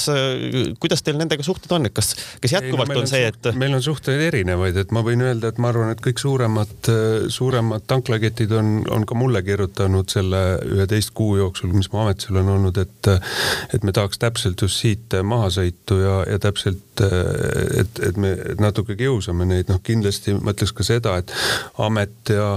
kuidas 0.81 1.05
teil 1.05 1.17
nendega 1.19 1.45
suhted 1.45 1.71
on, 1.75 1.87
et 1.89 1.95
kas, 1.95 2.13
kas 2.43 2.57
jätkuvalt 2.57 2.91
Ei, 2.91 2.99
no, 2.99 3.05
on 3.05 3.09
see, 3.09 3.25
et? 3.31 3.51
meil 3.57 3.77
on 3.77 3.83
suhteid 3.85 4.21
erinevaid, 4.27 4.77
et 4.83 4.93
ma 4.95 5.01
võin 5.05 5.23
öelda, 5.25 5.53
et 5.53 5.61
ma 5.61 5.71
arvan, 5.71 5.93
et 5.95 6.03
kõik 6.03 6.21
suuremad, 6.21 6.91
suuremad 7.33 7.85
tanklaketid 7.89 8.53
on 8.55 8.74
on, 8.75 8.83
on 8.91 9.05
ka 9.05 9.15
mulle 9.15 9.41
kirjutanud 9.43 10.09
selle 10.11 10.41
üheteist 10.65 11.13
kuu 11.15 11.37
jooksul, 11.39 11.73
mis 11.75 11.89
ma 11.93 12.05
ametis 12.05 12.29
olen 12.31 12.49
olnud, 12.55 12.77
et, 12.81 13.09
et 13.73 13.83
me 13.83 13.93
tahaks 13.95 14.19
täpselt 14.21 14.61
just 14.61 14.81
siit 14.81 15.15
maha 15.23 15.49
sõitu 15.53 15.99
ja, 16.01 16.15
ja 16.29 16.39
täpselt, 16.41 17.03
et, 17.79 18.01
et 18.07 18.17
me 18.21 18.33
natuke 18.59 18.97
kiusame 18.99 19.47
neid, 19.47 19.69
noh 19.71 19.81
kindlasti 19.83 20.35
ma 20.37 20.55
ütleks 20.55 20.73
ka 20.75 20.87
seda, 20.87 21.17
et 21.21 21.33
amet 21.83 22.33
ja, 22.33 22.49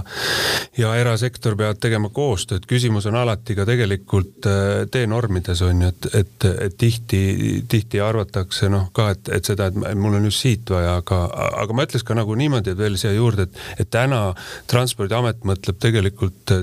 ja 0.79 0.95
erasektor 1.01 1.57
peavad 1.59 1.81
tegema 1.83 2.11
koostööd, 2.15 2.67
küsimus 2.71 3.09
on 3.11 3.19
alati 3.19 3.57
ka 3.59 3.67
tegelikult 3.69 4.49
teenormides 4.93 5.63
on 5.67 5.85
ju, 5.87 5.93
et, 5.93 6.11
et, 6.23 6.49
et 6.69 6.79
tihti, 6.79 7.23
tihti 7.69 8.03
arvatakse 8.05 8.71
noh 8.73 8.91
ka, 8.97 9.11
et, 9.15 9.33
et 9.39 9.53
seda, 9.53 9.71
et 9.71 9.99
mul 9.99 10.19
on 10.19 10.29
just 10.31 10.45
siit 10.45 10.71
vaja, 10.73 10.99
aga, 11.03 11.25
aga 11.65 11.77
ma 11.77 11.87
ütleks 11.89 12.07
ka 12.07 12.17
nagu 12.19 12.37
niimoodi, 12.39 12.75
et 12.75 12.81
veel 12.81 12.99
siia 13.01 13.15
juurde, 13.17 13.49
et, 13.49 13.63
et 13.83 13.91
täna 13.91 14.23
Transpordiamet 14.69 15.45
mõtleb 15.49 15.79
tegelikult 15.81 16.08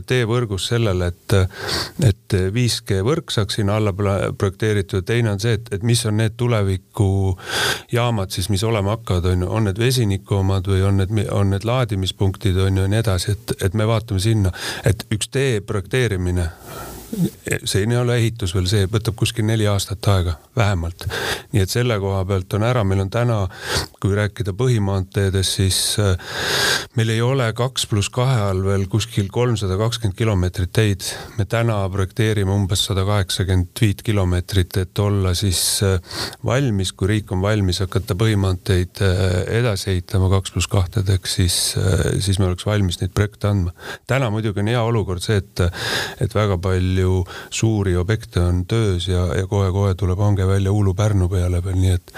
teevõrgus 0.08 0.70
sellele, 0.72 1.12
et, 1.12 1.36
et 2.06 2.38
5G 2.56 3.02
võrk 3.06 3.34
saaks 3.36 3.60
sinna 3.60 3.76
alla 3.80 3.94
projekteeritud, 3.96 5.06
teine 5.06 5.34
on 5.36 5.44
see, 5.44 5.58
et, 5.60 5.70
et 5.76 5.84
mis 5.84 6.06
on 6.06 6.18
need 6.22 6.38
tulevikujaamad 6.40 8.32
siis, 8.32 8.50
mis 8.54 8.64
olema 8.64 8.96
hakkavad, 8.96 9.30
on 9.34 9.46
ju, 9.46 9.52
on 9.52 9.70
need 9.70 9.80
vesiniku 9.82 10.40
omad 10.40 10.68
või 10.72 10.84
on 10.88 11.02
need, 11.02 11.14
on 11.32 11.52
need 11.56 11.68
laadimispunktid 11.68 12.58
on 12.62 12.78
ju 12.78 12.86
ja 12.86 12.92
nii 12.92 13.02
edasi, 13.02 13.32
et, 13.36 13.56
et 13.66 13.74
me 13.74 13.88
vaatame 13.90 14.22
sinna, 14.22 14.52
et 14.86 15.06
üks 15.14 15.30
tee 15.34 15.62
projekteerimine 15.66 16.50
siin 17.64 17.92
ei 17.92 17.98
ole 17.98 18.18
ehitus 18.20 18.54
veel, 18.56 18.68
see 18.70 18.88
võtab 18.92 19.16
kuskil 19.20 19.46
neli 19.48 19.68
aastat 19.70 20.08
aega, 20.12 20.36
vähemalt. 20.58 21.06
nii 21.54 21.64
et 21.64 21.72
selle 21.72 21.98
koha 22.02 22.24
pealt 22.28 22.54
on 22.58 22.66
ära, 22.68 22.84
meil 22.88 23.04
on 23.06 23.12
täna, 23.14 23.38
kui 24.02 24.16
rääkida 24.18 24.54
põhimaanteedest, 24.58 25.60
siis 25.60 25.80
äh, 26.02 26.16
meil 26.98 27.14
ei 27.14 27.22
ole 27.24 27.48
kaks 27.56 27.88
pluss 27.92 28.12
kahe 28.14 28.40
all 28.50 28.64
veel 28.66 28.88
kuskil 28.92 29.30
kolmsada 29.34 29.78
kakskümmend 29.80 30.18
kilomeetrit 30.18 30.74
teid. 30.76 31.06
me 31.38 31.46
täna 31.46 31.78
projekteerime 31.92 32.52
umbes 32.52 32.86
sada 32.90 33.06
kaheksakümmend 33.08 33.82
viit 33.82 34.04
kilomeetrit, 34.06 34.78
et 34.84 35.00
olla 35.00 35.34
siis 35.38 35.62
äh, 35.86 36.00
valmis, 36.46 36.94
kui 36.94 37.12
riik 37.14 37.32
on 37.32 37.42
valmis 37.46 37.82
hakata 37.84 38.18
põhimaanteid 38.20 39.04
äh, 39.06 39.26
edasi 39.60 39.92
ehitama 39.96 40.30
kaks 40.34 40.56
pluss 40.56 40.72
kahtedeks, 40.72 41.40
siis, 41.40 41.60
siis 42.20 42.40
me 42.40 42.50
oleks 42.50 42.66
valmis 42.66 43.00
neid 43.02 43.14
projekte 43.16 43.50
andma. 43.52 43.76
täna 44.08 44.30
muidugi 44.34 44.64
on 44.64 44.74
hea 44.74 44.82
olukord 44.84 45.24
see, 45.24 45.40
et, 45.42 45.66
et 46.22 46.36
väga 46.36 46.58
palju 46.62 47.05
palju 47.06 47.26
suuri 47.50 47.96
objekte 47.98 48.40
on 48.40 48.66
töös 48.66 49.08
ja, 49.08 49.26
ja 49.36 49.48
kohe-kohe 49.48 49.96
tuleb 49.96 50.20
hange 50.20 50.48
välja 50.48 50.72
Uulu-Pärnu 50.72 51.30
peale 51.30 51.62
veel, 51.64 51.78
nii 51.80 51.94
et, 51.94 52.14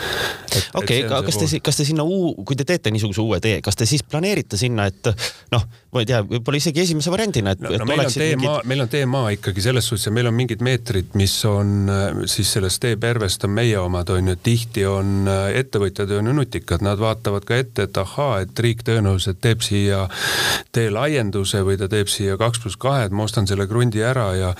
et. 0.55 0.69
okei 0.73 1.03
aga 1.05 1.21
kas 1.27 1.37
te, 1.37 1.59
kas 1.63 1.77
te 1.77 1.85
sinna 1.87 2.03
uu-, 2.03 2.33
kui 2.45 2.55
te 2.55 2.65
teete 2.67 2.91
niisuguse 2.91 3.21
uue 3.21 3.39
tee, 3.43 3.61
kas 3.61 3.75
te 3.75 3.85
siis 3.85 4.03
planeerite 4.03 4.57
sinna, 4.57 4.87
et 4.87 5.11
noh, 5.53 5.65
ma 5.93 6.03
ei 6.03 6.09
tea, 6.09 6.21
võib-olla 6.27 6.61
isegi 6.61 6.83
esimese 6.83 7.11
variandina, 7.13 7.53
et 7.55 7.63
no,. 7.63 7.73
No, 7.77 7.85
meil 7.89 8.03
on 8.05 8.13
teemaa 8.13 8.53
mingid..., 8.53 8.69
meil 8.71 8.83
on 8.85 8.91
teemaa 8.91 9.33
ikkagi 9.35 9.63
selles 9.65 9.89
suhtes 9.89 10.07
ja 10.09 10.13
meil 10.15 10.29
on 10.29 10.35
mingid 10.37 10.63
meetrid, 10.65 11.13
mis 11.19 11.35
on 11.49 11.91
siis 12.29 12.51
sellest 12.57 12.81
teepervest 12.83 13.47
on 13.47 13.55
meie 13.57 13.77
omad, 13.79 14.11
on 14.13 14.31
ju, 14.31 14.37
tihti 14.43 14.85
on 14.89 15.27
ettevõtjad 15.27 16.11
on 16.17 16.31
ju 16.31 16.35
nutikad, 16.41 16.85
nad 16.85 17.01
vaatavad 17.01 17.47
ka 17.47 17.59
ette, 17.59 17.87
et 17.87 18.01
ahaa, 18.01 18.41
et 18.45 18.63
riik 18.63 18.83
tõenäoliselt 18.87 19.41
teeb 19.43 19.63
siia 19.65 20.05
tee 20.75 20.89
laienduse 20.93 21.63
või 21.67 21.79
ta 21.79 21.89
teeb 21.91 22.11
siia 22.11 22.37
kaks 22.39 22.63
pluss 22.63 22.79
kahe, 22.79 23.07
et 23.07 23.15
ma 23.15 23.27
ostan 23.27 23.49
selle 23.49 23.67
krundi 23.69 24.03
ära 24.05 24.29
ja 24.37 24.53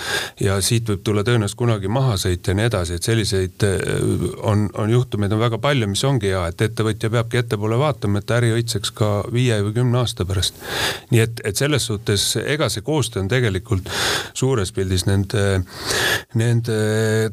ja 0.43 0.57
siit 0.61 0.89
võib 0.89 1.03
tulla 1.05 1.23
tõenäoliselt 1.27 1.59
kunagi 1.59 1.91
mahasõit 1.91 2.47
ja 2.47 2.55
nii 2.57 2.67
edasi, 2.69 2.97
et 2.97 3.07
selliseid 3.07 3.67
äh, 3.67 3.77
on, 4.47 4.67
on 4.77 4.91
juhtumeid 4.91 5.33
on 5.33 5.41
väga 5.41 5.59
palju, 5.63 5.89
mis 5.91 6.03
ongi 6.07 6.31
hea, 6.31 6.43
et 6.51 6.61
ettevõtja 6.67 7.11
peabki 7.13 7.41
ettepoole 7.41 7.79
vaatama, 7.79 8.21
et 8.21 8.35
äri 8.37 8.53
õitseks 8.57 8.93
ka 8.97 9.11
viie 9.33 9.59
või 9.65 9.75
kümne 9.79 10.01
aasta 10.01 10.25
pärast. 10.27 10.59
nii 11.11 11.23
et, 11.23 11.41
et 11.47 11.57
selles 11.59 11.87
suhtes 11.89 12.29
ega 12.43 12.69
see 12.73 12.85
koostöö 12.85 13.23
on 13.23 13.31
tegelikult 13.31 13.89
suures 14.37 14.71
pildis 14.75 15.05
nende, 15.07 15.45
nende 16.37 16.77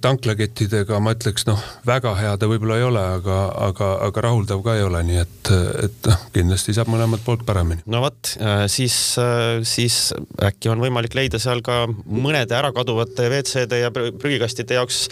tanklakettidega, 0.04 1.00
ma 1.02 1.14
ütleks 1.16 1.46
noh, 1.48 1.60
väga 1.86 2.14
hea 2.18 2.34
ta 2.40 2.48
võib-olla 2.50 2.78
ei 2.80 2.86
ole, 2.86 3.04
aga, 3.18 3.38
aga, 3.68 3.90
aga 4.08 4.24
rahuldav 4.28 4.62
ka 4.64 4.76
ei 4.78 4.84
ole, 4.86 5.02
nii 5.06 5.20
et, 5.22 5.52
et 5.84 6.10
noh, 6.10 6.26
kindlasti 6.34 6.74
saab 6.76 6.90
mõlemalt 6.92 7.24
poolt 7.26 7.44
paremini. 7.46 7.84
no 7.90 8.02
vot, 8.04 8.34
äh, 8.40 8.64
siis, 8.72 8.96
äh, 9.20 9.60
siis 9.66 10.12
äkki 10.42 10.72
on 10.72 10.82
võimalik 10.82 11.16
leida 11.16 11.40
seal 11.42 11.62
ka 11.64 11.84
mõnede 11.90 12.56
ära 12.56 12.63
kaduvate 12.72 13.28
WC-de 13.30 13.82
ja 13.84 13.90
prügikastide 13.92 14.78
jaoks 14.80 15.08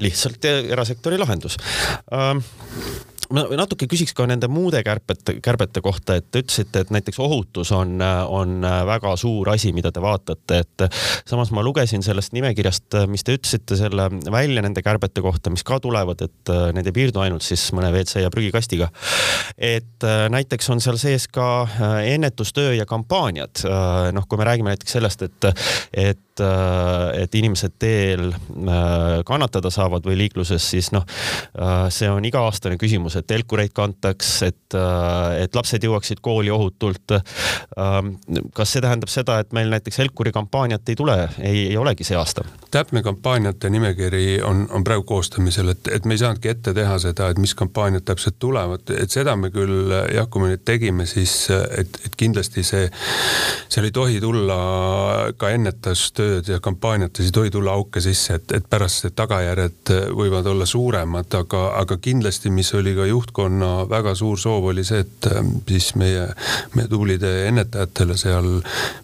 lihtsalt 0.00 0.44
erasektori 0.44 1.18
lahendus 1.20 1.56
ähm, 2.12 2.44
ma 3.34 3.44
natuke 3.58 3.86
küsiks 3.90 4.12
ka 4.16 4.26
nende 4.28 4.48
muude 4.50 4.80
kärpete, 4.86 5.36
kärbete 5.44 5.82
kohta, 5.84 6.16
et 6.18 6.26
te 6.32 6.42
ütlesite, 6.42 6.82
et 6.82 6.92
näiteks 6.94 7.20
ohutus 7.22 7.70
on, 7.74 8.00
on 8.02 8.66
väga 8.88 9.14
suur 9.20 9.52
asi, 9.52 9.72
mida 9.76 9.92
te 9.94 10.02
vaatate, 10.02 10.60
et 10.64 10.86
samas 11.28 11.52
ma 11.54 11.64
lugesin 11.66 12.02
sellest 12.06 12.34
nimekirjast, 12.36 12.98
mis 13.10 13.24
te 13.26 13.36
ütlesite 13.38 13.78
selle 13.78 14.08
välja 14.30 14.64
nende 14.64 14.82
kärbete 14.84 15.22
kohta, 15.24 15.52
mis 15.54 15.64
ka 15.66 15.80
tulevad, 15.82 16.24
et 16.26 16.54
need 16.76 16.90
ei 16.90 16.96
piirdu 16.96 17.22
ainult 17.22 17.46
siis 17.46 17.68
mõne 17.76 17.92
WC 17.94 18.24
ja 18.24 18.32
prügikastiga. 18.34 18.90
et 19.56 20.06
näiteks 20.30 20.70
on 20.70 20.82
seal 20.82 20.98
sees 20.98 21.28
ka 21.28 21.68
ennetustöö 22.04 22.74
ja 22.74 22.86
kampaaniad. 22.86 23.62
noh, 24.12 24.26
kui 24.26 24.38
me 24.38 24.44
räägime 24.44 24.74
näiteks 24.74 24.98
sellest, 24.98 25.22
et, 25.22 25.50
et 25.94 26.18
et 26.40 27.34
inimesed 27.34 27.76
teel 27.80 28.30
kannatada 29.26 29.70
saavad 29.72 30.04
või 30.06 30.16
liikluses, 30.24 30.64
siis 30.72 30.90
noh, 30.94 31.04
see 31.92 32.08
on 32.10 32.24
iga-aastane 32.26 32.78
küsimus, 32.80 33.16
et 33.18 33.28
telkureid 33.30 33.74
kantaks, 33.76 34.30
et, 34.46 34.74
äh, 34.74 35.42
et 35.44 35.54
lapsed 35.56 35.84
jõuaksid 35.84 36.22
kooli 36.24 36.50
ohutult. 36.50 37.16
Ähm, 37.78 38.14
kas 38.54 38.74
see 38.74 38.82
tähendab 38.84 39.12
seda, 39.12 39.40
et 39.40 39.52
meil 39.56 39.70
näiteks 39.72 40.00
Helkuri 40.02 40.32
kampaaniat 40.32 40.88
ei 40.88 40.98
tule, 40.98 41.16
ei, 41.38 41.66
ei 41.70 41.76
olegi 41.76 42.06
see 42.06 42.18
aasta? 42.18 42.46
täpne 42.70 43.02
kampaaniate 43.02 43.70
nimekiri 43.70 44.42
on, 44.46 44.60
on 44.70 44.84
praegu 44.86 45.02
koostamisel, 45.02 45.72
et, 45.72 45.88
et 45.90 46.04
me 46.06 46.14
ei 46.14 46.20
saanudki 46.22 46.52
ette 46.52 46.74
teha 46.74 46.98
seda, 47.02 47.30
et 47.32 47.38
mis 47.42 47.54
kampaaniad 47.58 48.04
täpselt 48.06 48.38
tulevad, 48.38 48.92
et 48.94 49.10
seda 49.10 49.34
me 49.36 49.50
küll 49.50 49.90
jah, 50.14 50.28
kui 50.30 50.44
me 50.44 50.52
nüüd 50.52 50.62
tegime, 50.64 51.06
siis 51.10 51.34
et, 51.50 51.98
et 52.06 52.14
kindlasti 52.16 52.62
see, 52.66 52.86
seal 53.66 53.88
ei 53.88 53.94
tohi 53.94 54.20
tulla 54.22 54.60
ka 55.38 55.50
ennetustööd 56.30 56.48
ja 56.54 56.60
kampaaniates 56.60 57.26
ei 57.26 57.32
tohi 57.32 57.50
tulla 57.50 57.72
auke 57.72 58.00
sisse, 58.00 58.34
et, 58.38 58.52
et 58.52 58.66
pärast 58.70 59.04
need 59.04 59.16
tagajärjed 59.18 59.92
võivad 60.16 60.46
olla 60.46 60.66
suuremad, 60.66 61.32
aga, 61.34 61.62
aga 61.80 61.96
kindlasti, 62.00 62.50
mis 62.50 62.72
oli 62.74 62.94
ka 62.94 63.06
juhtkonna 63.08 63.88
väga 63.90 64.14
suur 64.14 64.38
soov 64.38 64.70
oli 64.70 64.84
see, 64.84 65.00
et 65.04 65.28
ähm, 65.32 65.52
siis 65.68 65.94
meie, 65.98 66.28
meie 66.74 66.88
tublide 66.88 67.30
ennetajatele 67.48 68.16
seal 68.16 68.48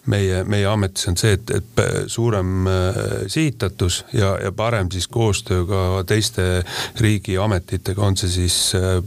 meie, 0.07 0.43
meie 0.47 0.67
ametis 0.69 1.07
on 1.11 1.17
see, 1.17 1.35
et, 1.37 1.51
et 1.51 1.83
suurem 2.07 2.67
äh, 2.67 3.01
sihitatus 3.27 4.03
ja, 4.13 4.35
ja 4.43 4.51
parem 4.51 4.91
siis 4.91 5.07
koostöö 5.07 5.65
ka 5.67 6.03
teiste 6.07 6.63
riigiametitega, 6.99 8.01
on 8.01 8.17
see 8.17 8.31
siis 8.31 8.57
äh, 8.77 9.01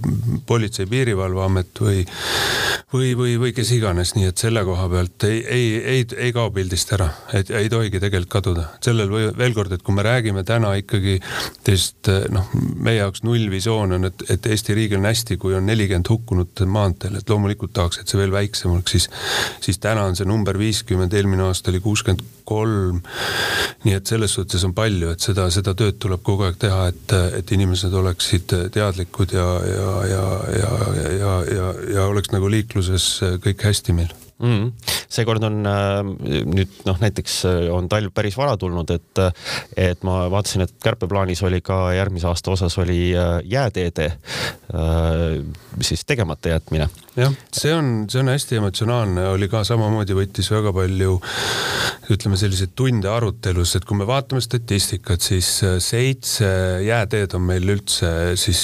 Politsei- 0.47 0.89
Piirivalveamet 0.91 1.81
või, 1.81 2.05
või, 2.93 3.15
või, 3.17 3.37
või 3.41 3.55
kes 3.57 3.71
iganes, 3.77 4.15
nii 4.17 4.31
et 4.31 4.41
selle 4.41 4.65
koha 4.67 4.89
pealt 4.91 5.29
ei, 5.29 5.43
ei, 5.47 5.67
ei, 5.95 6.07
ei 6.17 6.33
kao 6.35 6.51
pildist 6.55 6.93
ära, 6.97 7.11
et 7.37 7.51
ei 7.55 7.71
tohigi 7.71 8.00
tegelikult 8.03 8.33
kaduda. 8.33 8.67
sellel 8.85 9.11
või 9.13 9.29
veel 9.37 9.55
kord, 9.57 9.73
et 9.73 9.83
kui 9.87 9.95
me 9.95 10.05
räägime 10.07 10.45
täna 10.47 10.73
ikkagi 10.81 11.19
teist 11.67 12.11
noh, 12.33 12.51
meie 12.55 13.01
jaoks 13.01 13.25
nullvisioon 13.27 13.97
on, 13.99 14.09
et, 14.11 14.25
et 14.31 14.51
Eesti 14.51 14.77
riigil 14.77 15.01
on 15.01 15.09
hästi, 15.11 15.37
kui 15.41 15.55
on 15.57 15.67
nelikümmend 15.67 16.11
hukkunut 16.11 16.65
maanteel, 16.67 17.19
et 17.21 17.31
loomulikult 17.31 17.75
tahaks, 17.77 18.01
et 18.01 18.11
see 18.11 18.21
veel 18.21 18.35
väiksem 18.35 18.75
oleks, 18.75 18.97
siis, 18.97 19.09
siis 19.65 19.81
täna 19.83 20.07
on 20.09 20.19
see 20.19 20.29
number 20.29 20.59
viiskümmend, 20.59 21.15
eelmine 21.15 21.49
aasta 21.49 21.73
oli 21.73 21.83
kuuskümmend 21.85 22.25
kolm. 22.51 23.01
nii 23.85 23.95
et 23.97 24.07
selles 24.11 24.33
suhtes 24.35 24.65
on 24.67 24.75
palju, 24.77 25.13
et 25.15 25.23
seda, 25.25 25.47
seda 25.55 25.75
tööd 25.79 26.01
tuleb 26.03 26.25
kogu 26.27 26.49
aeg 26.49 26.59
teha, 26.61 26.89
et, 26.91 27.15
et 27.39 27.53
inimesed 27.57 27.95
oleksid 28.03 28.57
teadlikud 28.75 29.37
ja, 29.37 29.47
ja, 29.75 29.93
ja, 30.15 30.25
ja, 30.63 30.73
ja, 31.21 31.37
ja, 31.59 31.71
ja 31.97 32.09
oleks 32.11 32.35
nagu 32.35 32.51
liikluses 32.51 33.13
kõik 33.45 33.69
hästi 33.71 33.97
meil 33.97 34.30
mm. 34.41 34.49
-hmm. 34.49 34.73
seekord 35.09 35.43
on 35.43 35.67
äh, 35.67 36.01
nüüd 36.45 36.81
noh, 36.87 36.99
näiteks 37.01 37.45
äh, 37.45 37.75
on 37.75 37.89
talv 37.89 38.13
päris 38.15 38.37
vara 38.37 38.57
tulnud, 38.57 38.91
et, 38.91 39.19
äh, 39.19 39.33
et 39.77 40.03
ma 40.03 40.31
vaatasin, 40.31 40.63
et 40.67 40.75
kärpeplaanis 40.83 41.43
oli 41.43 41.61
ka 41.61 41.93
järgmise 41.93 42.27
aasta 42.27 42.51
osas 42.51 42.79
oli 42.79 43.13
jääteede 43.45 44.13
siis 45.81 46.05
tegemata 46.05 46.49
jätmine. 46.49 46.89
Jah, 47.17 47.33
see 47.53 47.73
on, 47.75 47.91
see 48.11 48.21
on 48.23 48.31
hästi 48.31 48.61
emotsionaalne, 48.61 49.27
oli 49.35 49.49
ka 49.51 49.65
samamoodi, 49.67 50.15
võttis 50.15 50.51
väga 50.53 50.73
palju 50.75 51.17
ütleme 52.11 52.39
selliseid 52.39 52.73
tunde 52.79 53.11
arutelus, 53.11 53.77
et 53.79 53.87
kui 53.87 53.99
me 53.99 54.07
vaatame 54.09 54.43
statistikat, 54.43 55.23
siis 55.23 55.49
seitse 55.83 56.49
jääteed 56.85 57.35
on 57.39 57.45
meil 57.47 57.67
üldse 57.71 58.11
siis 58.41 58.61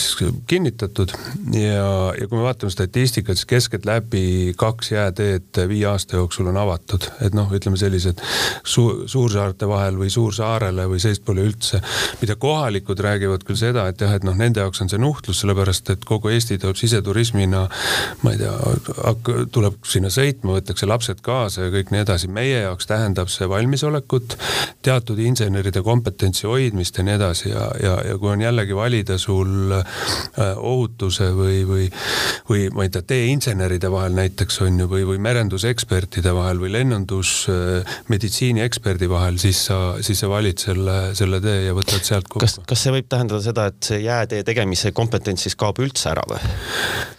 kinnitatud. 0.50 1.14
Ja, 1.54 1.86
ja 2.16 2.26
kui 2.26 2.38
me 2.38 2.46
vaatame 2.46 2.74
statistikat, 2.74 3.38
siis 3.38 3.50
keskeltläbi 3.50 4.54
kaks 4.58 4.92
jääteed 4.94 5.62
viie 5.70 5.86
aasta 5.90 6.18
jooksul 6.18 6.50
on 6.50 6.58
avatud, 6.60 7.06
et 7.26 7.36
noh, 7.38 7.50
ütleme 7.54 7.78
sellised 7.78 8.22
suur, 8.66 9.04
suursaarte 9.10 9.68
vahel 9.70 9.98
või 10.00 10.10
suursaarele 10.12 10.88
või 10.90 11.02
seestpoole 11.02 11.46
üldse. 11.46 11.82
mida 12.20 12.36
kohalikud 12.40 12.98
räägivad 13.02 13.44
küll 13.46 13.58
seda, 13.58 13.86
et 13.90 14.00
jah, 14.00 14.14
et 14.16 14.26
noh, 14.26 14.34
nende 14.34 14.62
jaoks 14.62 14.82
on 14.82 14.90
see 14.90 15.02
nuhtlus, 15.02 15.42
sellepärast 15.42 15.94
et 15.94 16.04
kogu 16.08 16.32
Eesti 16.34 16.58
tuleb 16.58 16.78
siseturismina, 16.78 17.66
ma 18.22 18.35
ei 18.36 18.42
tea, 18.42 19.46
tuleb 19.52 19.78
sinna 19.86 20.10
sõitma, 20.12 20.56
võetakse 20.58 20.88
lapsed 20.88 21.22
kaasa 21.24 21.66
ja 21.66 21.72
kõik 21.74 21.92
nii 21.92 22.02
edasi. 22.04 22.28
meie 22.28 22.60
jaoks 22.66 22.86
tähendab 22.86 23.30
see 23.32 23.48
valmisolekut, 23.48 24.36
teatud 24.84 25.18
inseneride 25.22 25.82
kompetentsi 25.82 26.46
hoidmist 26.46 26.98
ja 26.98 27.06
nii 27.06 27.16
edasi 27.16 27.50
ja, 27.50 27.66
ja, 27.82 27.96
ja 28.10 28.18
kui 28.20 28.32
on 28.34 28.44
jällegi 28.44 28.76
valida 28.76 29.18
sul 29.18 29.72
äh, 29.72 29.84
ohutuse 30.56 31.30
või, 31.36 31.62
või, 31.68 31.88
või 32.48 32.68
ma 32.74 32.86
ei 32.86 32.92
tea, 32.92 33.02
teeinseneride 33.14 33.90
vahel 33.92 34.16
näiteks 34.18 34.60
on 34.66 34.80
ju, 34.80 34.88
või, 34.90 35.06
või 35.08 35.18
merendusekspertide 35.22 36.34
vahel 36.36 36.60
või 36.62 36.72
lennundusmeditsiini 36.76 38.64
äh, 38.64 38.66
vahel, 39.10 39.38
siis 39.42 39.64
sa, 39.66 39.78
siis 40.04 40.20
sa 40.20 40.30
valid 40.30 40.60
selle, 40.60 40.96
selle 41.18 41.40
tee 41.44 41.66
ja 41.66 41.74
võtad 41.76 42.04
sealt 42.04 42.28
kokku. 42.28 42.44
kas, 42.44 42.58
kas 42.66 42.84
see 42.84 42.94
võib 42.94 43.08
tähendada 43.10 43.42
seda, 43.44 43.68
et 43.72 43.90
see 43.90 44.02
jäätee 44.04 44.42
tegemise 44.46 44.92
kompetents 44.96 45.46
siis 45.46 45.56
kaob 45.58 45.80
üldse 45.82 46.10
ära 46.12 46.24
või? 46.30 46.40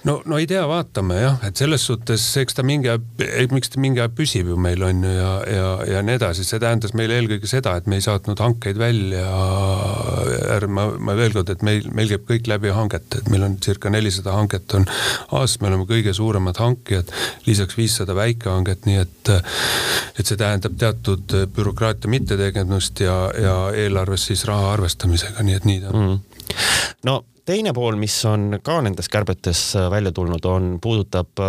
no, 0.07 0.19
no 0.25 0.37
ei 0.41 0.47
tea, 0.49 0.63
vaatame 0.69 1.06
jah, 1.15 1.37
et 1.47 1.59
selles 1.59 1.83
suhtes, 1.87 2.23
eks 2.41 2.57
ta 2.57 2.63
mingi 2.67 2.89
aeg, 2.91 3.53
miks 3.55 3.71
ta 3.71 3.79
mingi 3.81 4.01
aeg 4.03 4.15
püsib 4.17 4.49
ju 4.51 4.57
meil 4.59 4.83
on 4.83 5.03
ju 5.05 5.11
ja, 5.13 5.29
ja, 5.47 5.69
ja 5.93 6.01
nii 6.05 6.17
edasi, 6.19 6.43
see 6.47 6.59
tähendas 6.61 6.91
meile 6.97 7.15
eelkõige 7.17 7.47
seda, 7.49 7.75
et 7.79 7.87
me 7.87 7.99
ei 7.99 8.03
saatnud 8.05 8.41
hankeid 8.43 8.79
välja. 8.81 9.23
ärme, 10.57 10.87
ma 10.99 11.15
veel 11.17 11.35
kord, 11.35 11.51
et 11.53 11.63
meil, 11.65 11.87
meil 11.95 12.11
käib 12.11 12.25
kõik 12.27 12.49
läbi 12.51 12.73
hangete, 12.75 13.21
et 13.21 13.31
meil 13.31 13.45
on 13.47 13.57
circa 13.63 13.91
nelisada 13.93 14.35
hanget 14.35 14.75
on 14.77 14.87
aastas, 14.87 15.61
me 15.61 15.71
oleme 15.71 15.87
kõige 15.89 16.13
suuremad 16.17 16.59
hankijad, 16.61 17.13
lisaks 17.47 17.77
viissada 17.77 18.15
väikehanget, 18.17 18.85
nii 18.89 18.99
et, 19.03 19.33
et 20.17 20.25
see 20.25 20.39
tähendab 20.39 20.77
teatud 20.79 21.37
bürokraatia 21.55 22.11
mittetegemist 22.11 23.05
ja, 23.05 23.17
ja 23.37 23.57
eelarves 23.85 24.29
siis 24.31 24.45
raha 24.49 24.73
arvestamisega, 24.75 25.45
nii 25.47 25.59
et 25.61 25.67
nii 25.69 25.81
ta 25.85 25.93
on. 25.93 26.05
Mm.. 26.07 26.53
no 27.07 27.21
teine 27.47 27.71
pool, 27.73 27.95
mis 27.99 28.15
on 28.27 28.59
ka 28.63 28.81
nendes 28.83 29.07
kärbetes 29.11 29.61
välja 29.91 30.11
tulnud, 30.11 30.45
on, 30.45 30.73
puudutab 30.83 31.39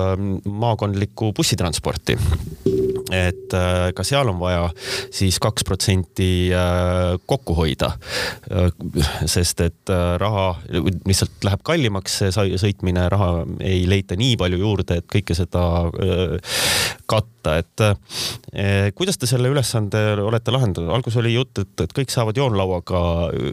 maakondlikku 0.47 1.33
bussitransporti 1.37 2.19
et 3.15 3.55
äh, 3.57 3.89
ka 3.97 4.05
seal 4.07 4.29
on 4.29 4.39
vaja 4.41 4.69
siis 5.15 5.39
kaks 5.43 5.65
protsenti 5.69 6.51
äh, 6.55 7.17
kokku 7.29 7.57
hoida. 7.59 7.93
Äh, 8.53 8.69
sest 9.27 9.63
et 9.65 9.93
raha 10.21 10.51
lihtsalt 10.69 11.45
läheb 11.47 11.63
kallimaks, 11.67 12.19
see 12.21 12.57
sõitmine, 12.61 13.07
raha 13.11 13.31
ei 13.65 13.85
leita 13.89 14.17
nii 14.19 14.37
palju 14.41 14.61
juurde, 14.61 14.99
et 15.01 15.09
kõike 15.11 15.37
seda 15.37 15.63
katta, 17.09 17.57
et 17.63 17.83
kuidas 18.99 19.17
te 19.19 19.29
selle 19.29 19.49
ülesande 19.53 20.01
olete 20.21 20.53
lahendanud, 20.53 20.91
alguses 20.93 21.19
oli 21.23 21.33
jutt, 21.35 21.63
et, 21.63 21.73
et 21.85 21.95
kõik 21.97 22.13
saavad 22.13 22.37
joonlauaga 22.39 23.01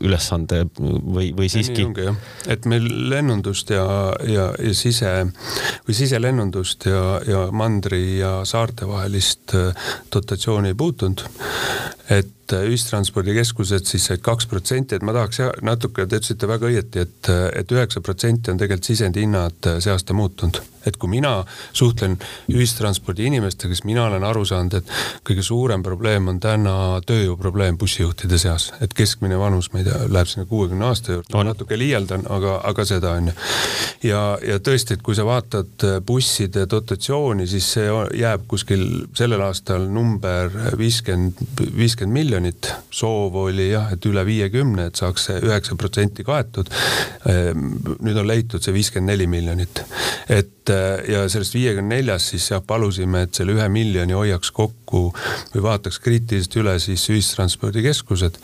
ülesande 0.02 0.66
või, 0.76 1.32
või 1.38 1.50
siiski? 1.52 1.88
et 2.52 2.68
meil 2.70 2.88
lennundust 3.12 3.72
ja, 3.72 3.86
ja, 4.28 4.50
ja 4.60 4.76
sise 4.76 5.14
või 5.88 5.98
siselennundust 5.98 6.88
ja, 6.90 7.04
ja 7.28 7.46
mandri 7.56 8.18
ja 8.20 8.38
saarte 8.48 8.90
vahelist 8.90 9.45
dotatsiooni 10.16 10.68
ei 10.68 10.74
puutunud. 10.74 11.22
Et 12.10 12.54
äh, 12.54 12.68
ühistranspordikeskused 12.70 13.90
siis 13.90 14.06
said 14.10 14.22
kaks 14.26 14.46
protsenti, 14.50 14.98
et 14.98 15.06
ma 15.06 15.16
tahaks 15.16 15.42
natuke, 15.66 16.06
te 16.06 16.20
ütlesite 16.22 16.50
väga 16.50 16.70
õieti, 16.70 17.02
et, 17.02 17.32
et 17.58 17.74
üheksa 17.74 18.04
protsenti 18.06 18.54
on 18.54 18.62
tegelikult 18.62 18.92
sisendihinnad 18.92 19.72
äh, 19.72 19.82
see 19.82 19.94
aasta 19.94 20.14
muutunud. 20.18 20.62
Et 20.86 21.00
kui 21.02 21.10
mina 21.10 21.40
suhtlen 21.74 22.20
ühistranspordi 22.54 23.26
inimestega, 23.26 23.74
siis 23.74 23.88
mina 23.90 24.04
olen 24.06 24.22
aru 24.22 24.44
saanud, 24.46 24.76
et 24.78 24.92
kõige 25.26 25.42
suurem 25.42 25.82
probleem 25.82 26.30
on 26.30 26.38
täna 26.38 26.76
tööjõuprobleem 27.10 27.80
bussijuhtide 27.82 28.38
seas, 28.38 28.68
et 28.86 28.94
keskmine 28.94 29.40
vanus, 29.42 29.72
ma 29.74 29.82
ei 29.82 29.88
tea, 29.88 30.04
läheb 30.14 30.30
sinna 30.30 30.46
kuuekümne 30.46 30.86
aasta 30.86 31.16
juurde, 31.16 31.34
ma 31.34 31.42
natuke 31.48 31.80
liialdan, 31.82 32.28
aga, 32.30 32.60
aga 32.70 32.86
seda 32.86 33.16
on 33.18 33.32
ju. 33.32 33.36
ja, 34.12 34.22
ja 34.46 34.60
tõesti, 34.62 35.00
et 35.00 35.02
kui 35.02 35.18
sa 35.18 35.26
vaatad 35.26 35.88
busside 36.06 36.68
dotatsiooni, 36.70 37.50
siis 37.50 37.72
see 37.80 37.90
jääb 38.22 38.46
kuskil 38.54 38.86
sellel 39.18 39.42
aastal 39.48 39.90
number 39.90 40.54
viiskümmend, 40.78 41.42
viiskümmend 41.66 41.95
miljonit. 42.12 42.74
soov 42.92 43.36
oli 43.36 43.70
jah, 43.72 43.92
et 43.94 44.06
üle 44.06 44.26
viiekümne, 44.26 44.90
et 44.90 44.96
saaks 44.96 45.30
see 45.30 45.40
üheksa 45.44 45.76
protsenti 45.76 46.24
kaetud. 46.24 46.70
Ehm, 47.30 47.72
nüüd 48.04 48.20
on 48.22 48.28
leitud 48.28 48.64
see 48.64 48.74
viiskümmend 48.76 49.14
neli 49.14 49.28
miljonit, 49.28 49.84
et 50.30 50.52
ja 51.08 51.26
sellest 51.30 51.54
viiekümne 51.54 52.00
neljast 52.00 52.32
siis 52.34 52.48
jah, 52.50 52.62
palusime, 52.66 53.26
et 53.26 53.38
selle 53.38 53.54
ühe 53.54 53.68
miljoni 53.70 54.16
hoiaks 54.18 54.52
kokku 54.52 54.85
või 54.90 55.64
vaataks 55.66 56.00
kriitiliselt 56.04 56.56
üle 56.62 56.76
siis 56.80 57.04
ühistranspordikeskused. 57.10 58.38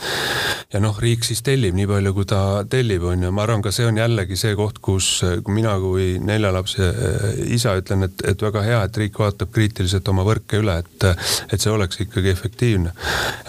ja 0.73 0.79
noh, 0.79 0.97
riik 0.99 1.23
siis 1.27 1.41
tellib 1.45 1.75
nii 1.75 1.87
palju, 1.87 2.13
kui 2.15 2.25
ta 2.29 2.41
tellib, 2.69 3.03
on 3.03 3.23
ju, 3.25 3.31
ma 3.31 3.43
arvan, 3.45 3.61
ka 3.61 3.71
see 3.75 3.85
on 3.87 3.97
jällegi 3.99 4.37
see 4.39 4.55
koht, 4.55 4.79
kus 4.83 5.09
kui 5.43 5.55
mina 5.55 5.73
kui 5.81 6.15
nelja 6.23 6.51
lapse 6.53 6.87
äh, 6.87 7.41
isa 7.55 7.75
ütlen, 7.79 8.07
et, 8.07 8.23
et 8.27 8.41
väga 8.41 8.63
hea, 8.65 8.81
et 8.87 8.99
riik 9.03 9.19
vaatab 9.19 9.51
kriitiliselt 9.53 10.07
oma 10.11 10.25
võrke 10.27 10.61
üle, 10.61 10.77
et, 10.83 11.07
et 11.51 11.61
see 11.61 11.71
oleks 11.71 12.01
ikkagi 12.05 12.31
efektiivne. 12.31 12.93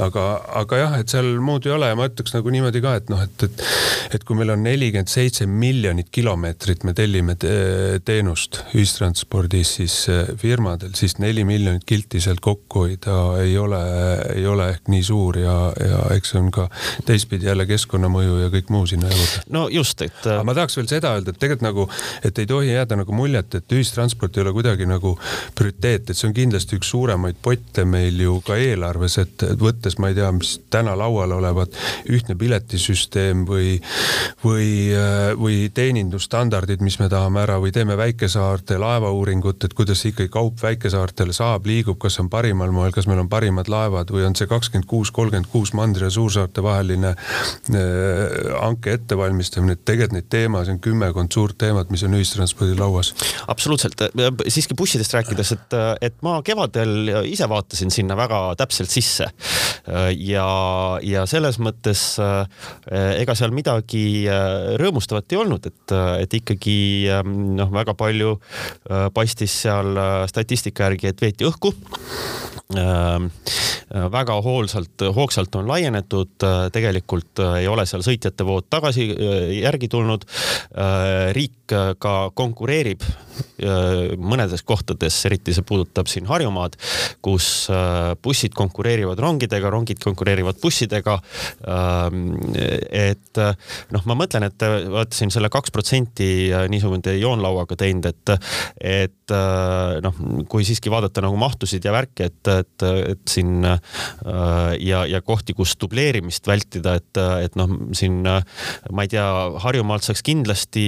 aga, 0.02 0.26
aga 0.62 0.80
jah, 0.82 0.98
et 1.00 1.12
seal 1.12 1.28
muud 1.42 1.66
ei 1.66 1.74
ole 1.76 1.90
ja 1.92 1.98
ma 1.98 2.08
ütleks 2.10 2.34
nagu 2.36 2.52
niimoodi 2.54 2.82
ka, 2.84 2.96
et 3.00 3.12
noh, 3.12 3.22
et, 3.22 3.46
et, 3.46 3.64
et 4.18 4.26
kui 4.26 4.38
meil 4.38 4.54
on 4.54 4.62
nelikümmend 4.64 5.10
seitse 5.12 5.46
miljonit 5.46 6.10
kilomeetrit, 6.12 6.84
me 6.88 6.94
tellime 6.96 7.36
te 7.40 7.54
teenust 8.04 8.62
ühistranspordis 8.72 9.76
siis 9.78 9.96
firmadel, 10.40 10.94
siis 10.98 11.18
neli 11.22 11.44
miljonit 11.48 11.84
kilti 11.88 12.20
sealt 12.22 12.42
kokku 12.44 12.81
hoida 12.82 13.16
ei 13.42 13.56
ole, 13.58 13.80
ei 14.34 14.46
ole 14.46 14.68
ehk 14.74 14.90
nii 14.92 15.02
suur 15.06 15.38
ja, 15.40 15.56
ja 15.80 16.00
eks 16.16 16.34
see 16.34 16.40
on 16.42 16.50
ka 16.54 16.68
teistpidi 17.08 17.48
jälle 17.48 17.66
keskkonnamõju 17.68 18.38
ja 18.44 18.50
kõik 18.52 18.72
muu 18.74 18.86
sinna 18.90 19.10
juurde. 19.10 19.42
no 19.54 19.66
just, 19.72 20.02
et. 20.04 20.18
aga 20.26 20.42
ma 20.46 20.54
tahaks 20.58 20.78
veel 20.78 20.90
seda 20.90 21.14
öelda, 21.16 21.34
et 21.34 21.40
tegelikult 21.42 21.66
nagu, 21.66 21.86
et 22.24 22.42
ei 22.42 22.48
tohi 22.50 22.72
jääda 22.72 22.98
nagu 23.02 23.16
muljet, 23.16 23.58
et 23.58 23.76
ühistransport 23.76 24.36
ei 24.36 24.44
ole 24.44 24.54
kuidagi 24.56 24.88
nagu 24.90 25.14
prioriteet, 25.58 26.10
et 26.10 26.18
see 26.18 26.28
on 26.30 26.36
kindlasti 26.36 26.78
üks 26.80 26.92
suuremaid 26.92 27.40
potte 27.42 27.86
meil 27.88 28.20
ju 28.20 28.38
ka 28.46 28.58
eelarves, 28.60 29.18
et 29.22 29.46
võttes, 29.60 29.98
ma 30.02 30.12
ei 30.12 30.18
tea, 30.18 30.30
mis 30.36 30.54
täna 30.72 30.96
laual 30.98 31.36
olevat, 31.38 31.76
ühtne 32.10 32.36
piletisüsteem 32.38 33.46
või, 33.48 33.76
või, 34.44 34.68
äh, 34.96 35.32
või 35.38 35.64
teenindusstandardid, 35.74 36.82
mis 36.84 36.98
me 37.00 37.08
tahame 37.12 37.44
ära 37.46 37.58
või 37.62 37.72
teeme 37.74 37.96
väikesaar 37.98 38.42
väikesaarte 38.42 38.78
laevauuringut, 38.78 39.64
et 39.64 39.74
kuidas 39.74 40.04
ikkagi 40.06 40.30
kaup 40.32 40.62
väikesaartele 40.62 41.32
saab, 41.32 41.66
liigub, 41.66 41.98
kas 41.98 42.18
on 42.20 42.28
parimal 42.30 42.71
moel, 42.74 42.92
kas 42.94 43.08
meil 43.10 43.22
on 43.22 43.30
parimad 43.32 43.70
laevad 43.72 44.10
või 44.14 44.24
on 44.26 44.36
see 44.38 44.48
kakskümmend 44.50 44.88
kuus, 44.90 45.12
kolmkümmend 45.14 45.50
kuus 45.52 45.72
mandri 45.76 46.06
ja 46.06 46.12
suursaarte 46.12 46.64
vaheline 46.64 47.14
äh, 47.14 47.78
hanke 48.58 48.96
ettevalmistamine, 48.98 49.76
et 49.76 49.84
tegelikult 49.84 50.16
neid 50.16 50.28
teemasid 50.32 50.76
on 50.76 50.82
kümmekond 50.82 51.34
suurt 51.34 51.58
teemat, 51.60 51.90
mis 51.92 52.04
on 52.06 52.16
ühistranspordi 52.18 52.76
lauas. 52.78 53.12
absoluutselt, 53.52 54.06
siiski 54.48 54.76
bussidest 54.78 55.14
rääkides, 55.16 55.54
et, 55.56 55.78
et 56.08 56.18
ma 56.24 56.38
kevadel 56.44 57.12
ise 57.28 57.48
vaatasin 57.48 57.92
sinna 57.94 58.16
väga 58.18 58.42
täpselt 58.60 58.92
sisse. 58.92 59.28
Ja, 60.22 60.46
ja 61.02 61.24
selles 61.26 61.58
mõttes 61.62 62.02
ega 62.92 63.34
seal 63.38 63.54
midagi 63.54 64.04
rõõmustavat 64.78 65.32
ei 65.34 65.40
olnud, 65.40 65.66
et, 65.66 65.94
et 66.22 66.36
ikkagi 66.38 66.76
noh, 67.58 67.72
väga 67.74 67.96
palju 67.98 68.36
Äh, 68.90 69.08
paistis 69.14 69.54
seal 69.62 69.96
äh, 69.96 70.24
statistika 70.28 70.88
järgi, 70.88 71.12
et 71.12 71.22
veeti 71.22 71.46
õhku. 71.48 71.72
äh, 71.72 72.61
väga 74.12 74.36
hoolsalt, 74.42 75.02
hoogsalt 75.14 75.54
on 75.60 75.68
laienetud, 75.68 76.46
tegelikult 76.72 77.42
ei 77.58 77.66
ole 77.68 77.84
seal 77.86 78.04
sõitjate 78.06 78.46
vood 78.46 78.68
tagasi 78.70 79.08
järgi 79.60 79.88
tulnud. 79.92 80.24
riik 81.32 81.61
ka 82.02 82.16
konkureerib 82.34 83.04
mõnedes 84.20 84.64
kohtades, 84.66 85.16
eriti 85.28 85.54
see 85.54 85.64
puudutab 85.66 86.08
siin 86.10 86.26
Harjumaad, 86.28 86.74
kus 87.24 87.68
bussid 88.22 88.54
konkureerivad 88.58 89.20
rongidega, 89.22 89.70
rongid 89.72 90.00
konkureerivad 90.02 90.58
bussidega. 90.62 91.18
Ähm, 91.70 92.34
et 92.90 93.40
noh, 93.94 94.04
ma 94.08 94.16
mõtlen, 94.18 94.48
et 94.48 94.66
olete 94.66 95.16
siin 95.16 95.32
selle 95.32 95.50
kaks 95.52 95.72
protsenti 95.74 96.50
niisugune 96.72 97.16
joonlauaga 97.20 97.78
teinud, 97.78 98.08
et, 98.10 98.34
et 98.82 99.36
noh, 100.04 100.20
kui 100.50 100.66
siiski 100.66 100.92
vaadata 100.92 101.24
nagu 101.24 101.38
mahtusid 101.40 101.84
ja 101.86 101.94
värki, 101.94 102.28
et, 102.28 102.52
et, 102.52 102.86
et 103.14 103.22
siin 103.30 103.62
ja, 103.64 105.04
ja 105.08 105.22
kohti, 105.24 105.56
kus 105.56 105.76
dubleerimist 105.80 106.46
vältida, 106.50 106.96
et, 107.00 107.22
et 107.46 107.56
noh, 107.60 107.70
siin 107.96 108.20
ma 108.22 109.06
ei 109.06 109.12
tea, 109.12 109.26
Harjumaalt 109.62 110.04
saaks 110.06 110.24
kindlasti 110.26 110.86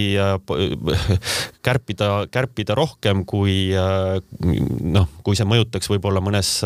kärpida, 1.66 2.10
kärpida 2.32 2.76
rohkem, 2.78 3.24
kui 3.28 3.72
noh, 3.74 5.08
kui 5.26 5.38
see 5.38 5.48
mõjutaks 5.48 5.90
võib-olla 5.92 6.22
mõnes 6.24 6.56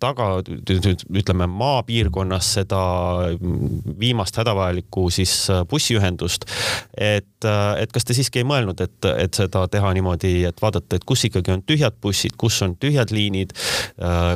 taga, 0.00 0.28
ütleme 0.42 1.48
maapiirkonnas 1.50 2.54
seda 2.58 2.80
viimast 4.00 4.36
hädavajalikku 4.40 5.08
siis 5.14 5.34
bussiühendust. 5.70 6.46
et, 6.96 7.48
et 7.78 7.92
kas 7.92 8.04
te 8.06 8.16
siiski 8.16 8.42
ei 8.42 8.48
mõelnud, 8.48 8.80
et, 8.84 9.10
et 9.24 9.34
seda 9.34 9.66
teha 9.70 9.92
niimoodi, 9.96 10.32
et 10.48 10.62
vaadata, 10.62 10.96
et 10.96 11.06
kus 11.06 11.24
ikkagi 11.28 11.52
on 11.54 11.62
tühjad 11.66 11.96
bussid, 12.02 12.36
kus 12.40 12.60
on 12.66 12.76
tühjad 12.80 13.12
liinid, 13.14 13.54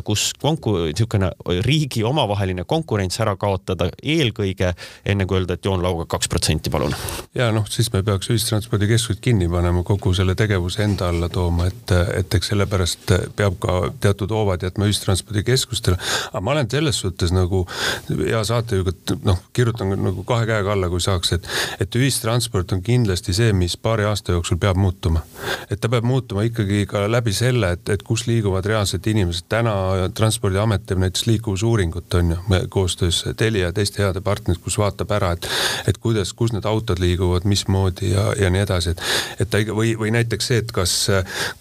kus 0.04 0.30
konku-, 0.40 0.76
niisugune 0.90 1.30
riigi 1.66 2.04
omavaheline 2.04 2.64
konkurents 2.68 3.20
ära 3.22 3.36
kaotada 3.40 3.90
eelkõige, 4.02 4.72
enne 5.06 5.26
kui 5.26 5.40
öelda, 5.40 5.58
et 5.58 5.64
joon 5.64 5.82
lauga 5.84 6.06
kaks 6.16 6.30
protsenti, 6.32 6.72
palun. 6.72 6.94
ja 7.34 7.50
noh, 7.54 7.66
siis 7.70 7.90
me 7.94 8.02
peaks 8.06 8.30
ühistranspordikeskused 8.34 9.20
kinni 9.24 9.48
panema, 9.50 9.82
kogu 9.86 10.14
selle 10.16 10.34
tegevuse 10.38 10.84
enda 10.84 11.08
alla 11.12 11.28
tooma, 11.32 11.68
et, 11.70 11.94
et 12.18 12.36
eks 12.38 12.52
sellepärast 12.52 13.14
peab 13.36 13.58
ka 13.62 13.76
teatud 14.02 14.32
hoovad 14.34 14.64
jätma 14.66 14.88
ühistranspordikeskustele. 14.90 15.98
aga 16.32 16.40
ma 16.44 16.54
olen 16.54 16.70
selles 16.70 17.00
suhtes 17.00 17.32
nagu 17.34 17.64
hea 18.10 18.42
saatejuht, 18.44 19.16
noh, 19.24 19.40
kirjutan 19.52 19.94
nagu 19.96 20.24
kahe 20.26 20.46
käega 20.50 20.74
alla, 20.74 20.90
kui 20.92 21.02
saaks, 21.02 21.32
et, 21.38 21.48
et 21.80 21.98
ühistransport 22.00 22.72
on 22.76 22.82
kindlasti 22.84 23.34
see, 23.36 23.52
mis 23.56 23.76
paari 23.76 24.06
aasta 24.08 24.34
jooksul 24.36 24.58
peab 24.60 24.80
muutuma. 24.80 25.22
et 25.70 25.80
ta 25.80 25.88
peab 25.88 26.04
muutuma 26.04 26.44
ikkagi 26.48 26.84
ka 26.90 27.06
läbi 27.10 27.32
selle, 27.32 27.74
et, 27.78 27.88
et 27.88 28.02
kus 28.02 28.26
liiguvad 28.26 28.66
reaalselt 28.66 29.06
inimesed. 29.06 29.48
täna 29.48 29.74
Transpordiamet 30.14 30.86
teeb 30.86 31.00
näiteks 31.02 31.26
liikuvusuuringut 31.26 32.14
on 32.14 32.30
ju, 32.30 32.36
koostöös 32.68 33.24
Telia 33.36 33.68
ja 33.68 33.72
teiste 33.72 34.02
heade 34.02 34.20
partneritega, 34.20 34.64
kus 34.64 34.78
vaatab 34.78 35.12
ära, 35.16 35.32
et, 35.36 35.48
et 35.88 35.98
kuidas, 35.98 36.32
kus 36.36 36.52
need 36.54 36.66
autod 36.68 37.00
liiguvad, 37.02 37.46
mismoodi 37.48 38.13
ja, 38.14 38.24
ja 38.38 38.50
nii 38.52 38.62
edasi, 38.64 38.94
et, 38.94 39.02
et 39.42 39.50
ta 39.50 39.60
või, 39.74 39.94
või 39.98 40.12
näiteks 40.14 40.50
see, 40.50 40.62
et 40.62 40.72
kas, 40.74 40.94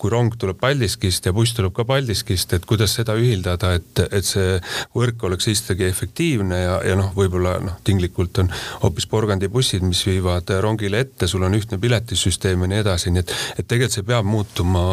kui 0.01 0.13
rong 0.13 0.35
tuleb 0.39 0.59
Paldiskist 0.61 1.25
ja 1.27 1.33
buss 1.35 1.55
tuleb 1.57 1.73
ka 1.75 1.85
Paldiskist, 1.87 2.53
et 2.55 2.65
kuidas 2.69 2.95
seda 2.97 3.15
ühildada, 3.19 3.73
et, 3.79 4.03
et 4.09 4.27
see 4.27 4.57
võrk 4.95 5.23
oleks 5.27 5.49
ikkagi 5.51 5.87
efektiivne 5.87 6.59
ja, 6.61 6.77
ja 6.87 6.97
noh, 6.99 7.11
võib-olla 7.17 7.57
noh, 7.63 7.77
tinglikult 7.85 8.39
on 8.43 8.51
hoopis 8.83 9.07
porgandibussid, 9.09 9.83
mis 9.85 10.03
viivad 10.07 10.49
rongile 10.63 11.03
ette, 11.03 11.27
sul 11.29 11.43
on 11.45 11.57
ühtne 11.57 11.79
piletisüsteem 11.81 12.65
ja 12.65 12.71
nii 12.71 12.81
edasi, 12.83 13.13
nii 13.13 13.23
et, 13.23 13.35
et 13.57 13.67
tegelikult 13.67 13.97
see 13.97 14.07
peab 14.07 14.27
muutuma 14.27 14.83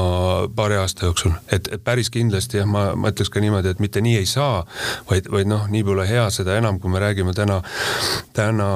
paari 0.57 0.79
aasta 0.81 1.09
jooksul, 1.09 1.35
et, 1.53 1.71
et 1.73 1.85
päris 1.85 2.11
kindlasti 2.13 2.61
jah, 2.61 2.69
ma, 2.69 2.91
ma 2.99 3.13
ütleks 3.13 3.33
ka 3.33 3.43
niimoodi, 3.43 3.75
et 3.75 3.83
mitte 3.83 4.03
nii 4.05 4.19
ei 4.21 4.29
saa, 4.29 4.65
vaid, 5.11 5.31
vaid 5.33 5.51
noh, 5.51 5.67
nii 5.71 5.85
pole 5.87 6.07
hea, 6.09 6.27
seda 6.35 6.57
enam, 6.61 6.81
kui 6.83 6.93
me 6.93 7.03
räägime 7.03 7.35
täna, 7.37 7.61
täna 8.37 8.69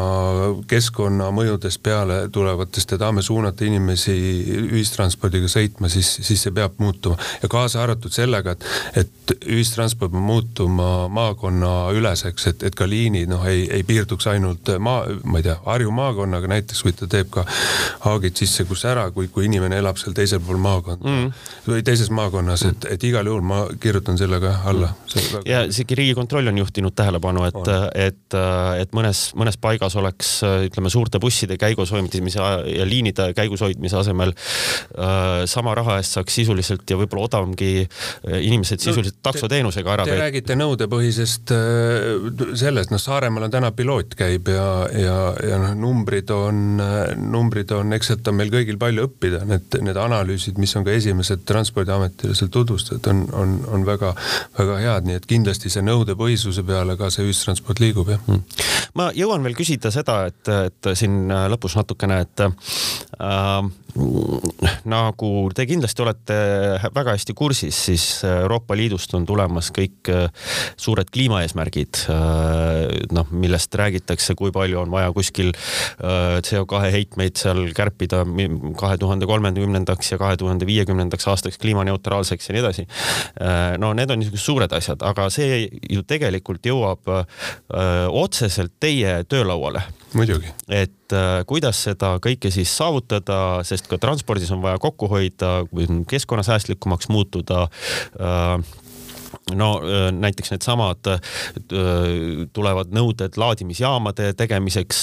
keskkonnamõjudest 0.70 1.82
peale 1.84 2.24
tulevatest 2.74 2.90
ja 2.90 2.98
tahame 2.98 3.22
suunata 3.22 3.64
inimesi 3.64 4.14
ühistranspordiga 4.72 5.48
sõitma, 5.48 5.88
siis, 5.88 6.08
siis 6.22 6.42
see 6.42 6.52
peab 6.54 6.74
muutuma 6.78 7.16
ja 7.42 7.48
kaasa 7.48 7.82
arvatud 7.82 8.12
sellega, 8.12 8.52
et, 8.52 8.64
et 8.96 9.34
ühistransport 9.46 10.10
peab 10.10 10.22
muutuma 10.22 11.08
maakonnaüleseks, 11.08 12.46
et, 12.50 12.62
et 12.62 12.74
ka 12.74 12.86
liinid 12.88 13.30
noh, 13.30 13.44
ei, 13.46 13.66
ei 13.70 13.84
piirduks 13.86 14.26
ainult 14.26 14.74
maa, 14.78 15.06
ma 15.24 15.38
ei 15.38 15.46
tea, 15.46 15.56
Harju 15.64 15.92
maakonnaga 15.94 16.50
näiteks, 16.50 16.82
või 16.84 16.96
ta 16.98 17.06
teeb 17.10 17.30
ka 17.32 17.44
haagid 18.04 18.36
sisse, 18.42 18.66
kus 18.68 18.84
ära, 18.84 19.06
kui, 19.14 19.28
kui 19.28 19.46
inimene 19.46 19.78
elab 19.78 20.00
seal 20.00 20.16
teisel 20.16 20.42
pool 20.44 20.58
maakonda 20.62 21.08
mm. 21.08 21.46
või 21.68 21.84
teises 21.86 22.10
maakonnas, 22.10 22.66
et, 22.68 22.88
et 22.96 23.06
igal 23.06 23.26
juhul 23.30 23.44
ma 23.46 23.64
kirjutan 23.80 24.18
selle 24.18 24.40
ka 24.42 24.56
alla. 24.70 24.90
ja 25.46 25.64
isegi 25.70 25.94
Riigikontroll 25.94 26.50
on 26.50 26.58
juhtinud 26.58 26.94
tähelepanu, 26.96 27.46
et, 27.46 27.72
et, 28.08 28.38
et 28.80 28.96
mõnes, 28.96 29.26
mõnes 29.38 29.58
paigas 29.60 29.96
oleks 30.00 30.36
ütleme 30.44 30.90
suurte 30.90 31.22
busside 31.22 31.56
käigus 31.60 31.94
hoidmise 31.94 32.44
ja 32.66 32.86
liinide 32.88 33.30
käigus 33.36 33.62
hoidmise 33.64 33.98
asemel 34.00 34.32
äh, 34.34 35.44
sama 35.50 35.74
raha 35.74 35.98
eest 36.00 36.18
saaks 36.18 36.38
sisuliselt 36.40 36.88
ja 36.90 36.98
võib-olla 36.98 37.28
odavamgi 37.28 37.70
äh, 37.84 38.38
inimesed 38.40 38.82
sisuliselt 38.82 39.18
no, 39.18 39.24
taksoteenusega 39.30 39.94
ära. 39.96 40.06
Te 40.08 40.18
räägite 40.18 40.56
nõudepõhisest 40.58 41.54
äh, 41.54 42.54
sellest, 42.58 42.92
noh, 42.94 43.02
Saaremaal 43.04 43.48
on 43.48 43.54
täna 43.54 43.70
piloot 43.76 44.16
käib 44.18 44.48
ja, 44.52 44.68
ja, 44.96 45.18
ja 45.44 45.60
noh, 45.62 45.74
numbrid 45.84 46.30
on, 46.34 46.78
numbrid 47.20 47.72
on, 47.76 47.92
eks 47.96 48.12
sealt 48.12 48.30
on 48.30 48.38
meil 48.38 48.52
kõigil 48.52 48.78
palju 48.80 49.08
õppida, 49.08 49.44
need, 49.48 49.78
need 49.84 50.00
analüüsid, 50.00 50.58
mis 50.60 50.74
on 50.78 50.86
ka 50.86 50.94
esimesed 50.94 51.44
Transpordiametile 51.48 52.36
seal 52.38 52.52
tutvustatud, 52.54 53.10
on, 53.10 53.24
on, 53.36 53.56
on 53.74 53.86
väga-väga 53.86 54.78
head, 54.82 55.08
nii 55.08 55.18
et 55.20 55.28
kindlasti 55.30 55.72
see 55.72 55.84
nõudepõhisuse 55.84 56.64
peale 56.66 56.96
ka 57.00 57.10
see 57.12 57.26
ühistransport 57.28 57.82
liigub, 57.82 58.10
jah. 58.14 58.22
Hmm.. 58.28 58.44
ma 58.98 59.10
jõuan 59.16 59.44
veel 59.44 59.56
küsida 59.58 59.92
seda, 59.94 60.24
et, 60.30 60.52
et 60.70 60.92
siin 60.96 61.28
lõpus 61.52 61.76
natukene, 61.78 62.20
et 62.24 62.44
äh, 63.20 63.72
nagu 64.90 65.30
te 65.54 65.66
kindlasti 65.68 66.02
olete 66.02 66.36
väga 66.94 67.14
hästi 67.14 67.34
kursis, 67.36 67.78
siis 67.86 68.04
Euroopa 68.26 68.76
Liidust 68.76 69.14
on 69.14 69.26
tulemas 69.26 69.70
kõik 69.74 70.10
äh, 70.10 70.26
suured 70.80 71.10
kliimaeesmärgid, 71.14 72.04
äh, 72.10 73.04
noh, 73.14 73.30
millest 73.30 73.74
räägitakse, 73.78 74.34
kui 74.38 74.52
palju 74.54 74.80
on 74.82 74.92
vaja 74.94 75.12
kuskil 75.14 75.52
äh, 75.54 76.40
CO2 76.44 76.82
heitmeid 76.96 77.38
seal 77.40 77.62
kärpida 77.76 78.24
kahe 78.80 78.98
tuhande 78.98 79.28
kolmekümnendaks 79.30 80.14
ja 80.14 80.20
kahe 80.20 80.38
tuhande 80.40 80.66
viiekümnendaks 80.66 81.28
aastaks 81.30 81.60
kliimaneutraalseks 81.62 82.50
ja 82.50 82.56
nii 82.56 82.64
edasi. 82.64 82.86
no 83.78 83.92
need 83.94 84.10
on 84.10 84.20
niisugused 84.20 84.44
suured 84.44 84.72
asjad, 84.76 85.02
aga 85.06 85.28
see 85.32 85.64
ju 85.90 86.02
tegelikult 86.06 86.66
jõuab 86.66 87.10
otseselt 88.24 88.74
teie 88.82 89.22
töölauale. 89.28 89.84
Muidugi. 90.14 90.52
et 90.68 91.12
äh, 91.12 91.42
kuidas 91.46 91.82
seda 91.88 92.14
kõike 92.22 92.50
siis 92.54 92.72
saavutada, 92.76 93.38
sest 93.66 93.88
ka 93.90 93.98
transpordis 94.00 94.52
on 94.54 94.62
vaja 94.64 94.80
kokku 94.82 95.08
hoida, 95.10 95.56
keskkonnasäästlikumaks 96.10 97.10
muutuda 97.12 97.66
äh, 97.66 98.74
no 99.52 99.68
näiteks 100.12 100.54
needsamad 100.54 101.10
tulevad 102.56 102.94
nõuded 102.96 103.36
laadimisjaamade 103.36 104.30
tegemiseks 104.38 105.00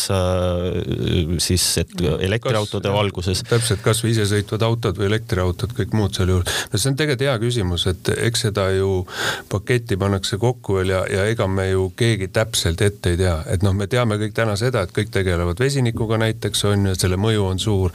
siis, 1.38 1.66
et 1.78 1.94
elektriautode 2.02 2.90
kas, 2.90 2.96
valguses. 2.96 3.44
täpselt, 3.50 3.84
kasvõi 3.86 4.16
isesõitvad 4.16 4.66
autod 4.66 4.98
või 4.98 5.12
elektriautod, 5.12 5.76
kõik 5.78 5.94
muud 5.98 6.18
seal 6.18 6.34
juures. 6.34 6.64
no 6.72 6.82
see 6.82 6.90
on 6.90 6.98
tegelikult 6.98 7.28
hea 7.28 7.38
küsimus, 7.44 7.86
et 7.92 8.12
eks 8.18 8.48
seda 8.48 8.68
ju 8.74 9.04
paketti 9.52 9.98
pannakse 10.02 10.40
kokku 10.42 10.80
veel 10.80 10.96
ja, 10.96 11.04
ja 11.12 11.28
ega 11.30 11.48
me 11.48 11.70
ju 11.70 11.92
keegi 11.98 12.32
täpselt 12.34 12.82
ette 12.82 13.14
ei 13.14 13.22
tea, 13.22 13.38
et 13.54 13.62
noh, 13.66 13.76
me 13.78 13.88
teame 13.92 14.18
kõik 14.22 14.34
täna 14.38 14.58
seda, 14.60 14.86
et 14.88 14.96
kõik 14.96 15.14
tegelevad 15.14 15.62
vesinikuga 15.62 16.18
näiteks 16.22 16.66
on 16.72 16.90
ju, 16.90 16.96
et 16.96 17.06
selle 17.06 17.20
mõju 17.22 17.46
on 17.52 17.62
suur. 17.62 17.94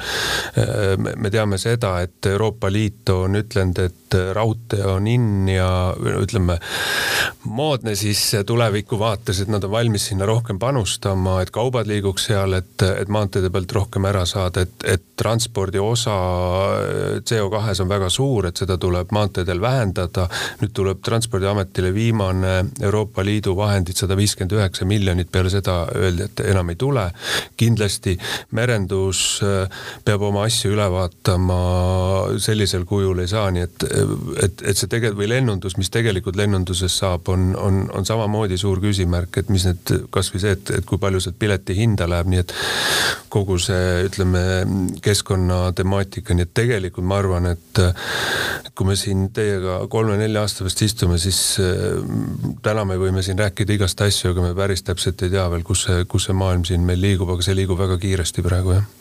me 0.96 1.30
teame 1.30 1.58
seda, 1.58 1.96
et 2.06 2.30
Euroopa 2.30 2.70
Liit 2.72 3.08
on 3.10 3.38
ütlenud, 3.38 3.78
et 3.82 4.16
raudtee 4.36 4.84
on 4.86 5.06
in 5.10 5.48
ja 5.48 5.68
ütleme, 5.96 6.35
moodne 7.44 7.94
siis 7.94 8.20
tuleviku 8.46 8.98
vaates, 8.98 9.40
et 9.40 9.48
nad 9.52 9.64
on 9.64 9.70
valmis 9.70 10.08
sinna 10.10 10.26
rohkem 10.26 10.58
panustama, 10.58 11.40
et 11.42 11.50
kaubad 11.54 11.88
liiguks 11.88 12.28
seal, 12.30 12.56
et, 12.58 12.82
et 12.82 13.08
maanteede 13.12 13.50
pealt 13.54 13.72
rohkem 13.72 14.08
ära 14.08 14.24
saada, 14.28 14.66
et, 14.66 14.86
et 14.86 15.04
transpordi 15.16 15.80
osa 15.82 16.16
CO2-s 17.26 17.82
on 17.84 17.90
väga 17.90 18.10
suur, 18.12 18.48
et 18.48 18.56
seda 18.56 18.76
tuleb 18.78 19.12
maanteedel 19.16 19.60
vähendada. 19.60 20.28
nüüd 20.60 20.72
tuleb 20.76 21.02
Transpordiametile 21.06 21.92
viimane 21.94 22.54
Euroopa 22.82 23.24
Liidu 23.24 23.56
vahendid, 23.56 23.96
sada 23.96 24.16
viiskümmend 24.16 24.56
üheksa 24.58 24.84
miljonit, 24.84 25.30
peale 25.32 25.50
seda 25.52 25.86
öeldi, 25.94 26.26
et 26.28 26.44
enam 26.50 26.70
ei 26.70 26.76
tule. 26.76 27.10
kindlasti 27.56 28.16
merendus 28.50 29.40
peab 30.04 30.22
oma 30.22 30.44
asju 30.48 30.72
üle 30.74 30.86
vaatama 30.92 31.58
sellisel 32.42 32.84
kujul 32.84 33.22
ei 33.22 33.30
saa, 33.30 33.50
nii 33.50 33.62
et, 33.62 33.86
et, 34.42 34.62
et 34.62 34.76
see 34.76 34.90
tegelikult 34.90 35.20
või 35.20 35.30
lennundus, 35.30 35.76
mis 35.78 35.90
tegelikult 35.92 36.25
tegelikult 36.26 36.40
lennunduses 36.40 36.98
saab, 36.98 37.28
on, 37.28 37.54
on, 37.56 37.90
on 37.94 38.06
samamoodi 38.06 38.58
suur 38.58 38.80
küsimärk, 38.82 39.38
et 39.38 39.48
mis 39.48 39.64
need, 39.66 39.92
kasvõi 40.10 40.40
see, 40.42 40.54
et, 40.56 40.72
et 40.80 40.86
kui 40.86 40.98
palju 40.98 41.20
sealt 41.22 41.38
pileti 41.38 41.76
hinda 41.76 42.08
läheb, 42.08 42.30
nii 42.32 42.40
et 42.42 42.54
kogu 43.30 43.58
see, 43.62 44.06
ütleme, 44.08 44.42
keskkonnatemaatika, 45.04 46.34
nii 46.34 46.46
et 46.46 46.54
tegelikult 46.56 47.06
ma 47.06 47.20
arvan, 47.20 47.46
et 47.52 47.82
kui 48.74 48.88
me 48.88 48.96
siin 48.98 49.28
teiega 49.34 49.84
kolme-nelja 49.92 50.42
aasta 50.42 50.64
pärast 50.64 50.82
istume, 50.82 51.18
siis 51.22 51.40
äh, 51.62 51.96
täna 52.62 52.84
me 52.84 52.98
võime 53.00 53.22
siin 53.22 53.38
rääkida 53.38 53.76
igast 53.76 54.02
asju, 54.02 54.34
aga 54.34 54.48
me 54.48 54.54
päris 54.58 54.84
täpselt 54.86 55.22
ei 55.22 55.32
tea 55.32 55.46
veel, 55.52 55.64
kus 55.66 55.86
see, 55.86 56.04
kus 56.10 56.28
see 56.28 56.36
maailm 56.36 56.66
siin 56.66 56.84
meil 56.86 57.00
liigub, 57.02 57.30
aga 57.32 57.46
see 57.46 57.56
liigub 57.56 57.80
väga 57.80 58.00
kiiresti 58.02 58.44
praegu, 58.46 58.78
jah 58.80 58.92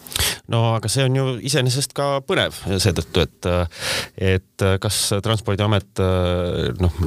no 0.52 0.62
aga 0.76 0.90
see 0.92 1.06
on 1.08 1.16
ju 1.18 1.26
iseenesest 1.50 1.96
ka 1.98 2.20
põnev 2.28 2.58
seetõttu, 2.78 3.26
et, 3.26 3.50
et 4.34 4.66
kas 4.82 5.00
Transpordiamet 5.26 6.02
noh, 6.82 7.00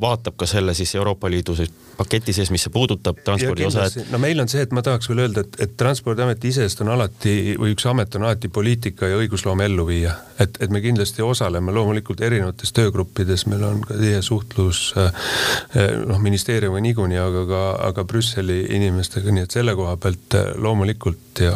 vaatab 0.00 0.36
ka 0.38 0.48
selle 0.50 0.74
siis 0.76 0.94
Euroopa 0.98 1.30
Liidu 1.30 1.56
paketi 1.96 2.34
sees, 2.36 2.50
mis 2.52 2.66
puudutab 2.72 3.18
transpordi 3.24 3.66
osa, 3.66 3.86
et. 3.88 4.10
no 4.12 4.20
meil 4.22 4.40
on 4.42 4.50
see, 4.50 4.62
et 4.66 4.72
ma 4.76 4.82
tahaks 4.84 5.08
veel 5.10 5.24
öelda, 5.24 5.44
et, 5.46 5.58
et 5.64 5.76
Transpordiamet 5.80 6.44
iseenesest 6.44 6.82
on 6.84 6.92
alati 6.94 7.56
või 7.60 7.74
üks 7.74 7.86
amet 7.90 8.18
on 8.18 8.26
alati 8.28 8.50
poliitika 8.52 9.10
ja 9.10 9.18
õigusloome 9.20 9.66
elluviija. 9.70 10.14
et, 10.40 10.58
et 10.60 10.72
me 10.72 10.82
kindlasti 10.84 11.24
osaleme 11.24 11.72
loomulikult 11.72 12.20
erinevates 12.20 12.72
töögruppides, 12.76 13.46
meil 13.50 13.64
on 13.66 13.80
ka 13.86 13.96
tihe 13.98 14.20
suhtlus 14.22 14.92
noh, 14.94 16.20
ministeeriumiga 16.22 16.84
niikuinii, 16.88 17.20
aga 17.20 17.44
ka, 17.48 17.62
aga 17.88 18.04
Brüsseli 18.08 18.62
inimestega, 18.76 19.32
nii 19.32 19.46
et 19.46 19.56
selle 19.58 19.74
koha 19.78 19.96
pealt 20.00 20.36
loomulikult 20.60 21.42
ja, 21.46 21.54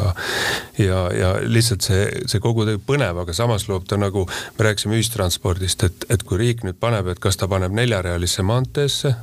ja, 0.84 1.00
ja 1.14 1.32
lihtsalt 1.42 1.86
see, 1.86 2.06
see 2.30 2.42
kogu 2.42 2.66
põnev, 2.86 3.22
aga 3.22 3.34
samas 3.36 3.68
loob 3.68 3.86
ta 3.88 3.98
nagu, 4.00 4.26
me 4.58 4.68
rääkisime 4.68 4.98
ühistranspordist, 4.98 5.84
et, 5.86 6.06
et 6.12 6.24
kui 6.26 6.40
riik 6.40 6.64
nüüd 6.66 6.80
paneb, 6.80 7.10
et 7.12 7.22
kas 7.22 7.40
ta 7.40 7.48
paneb 7.50 7.74
neljarealisse 7.76 8.44
maanteesse 8.46 9.14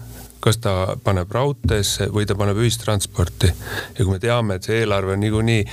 kas 0.44 0.60
ta 0.64 0.74
paneb 1.04 1.32
raudteesse 1.34 2.10
või 2.14 2.28
ta 2.28 2.36
paneb 2.38 2.60
ühistransporti. 2.62 3.52
ja 3.98 4.06
kui 4.06 4.14
me 4.14 4.20
teame, 4.24 4.58
et 4.58 4.68
see 4.68 4.82
eelarve 4.82 5.16
on 5.16 5.22
niikuinii 5.24 5.64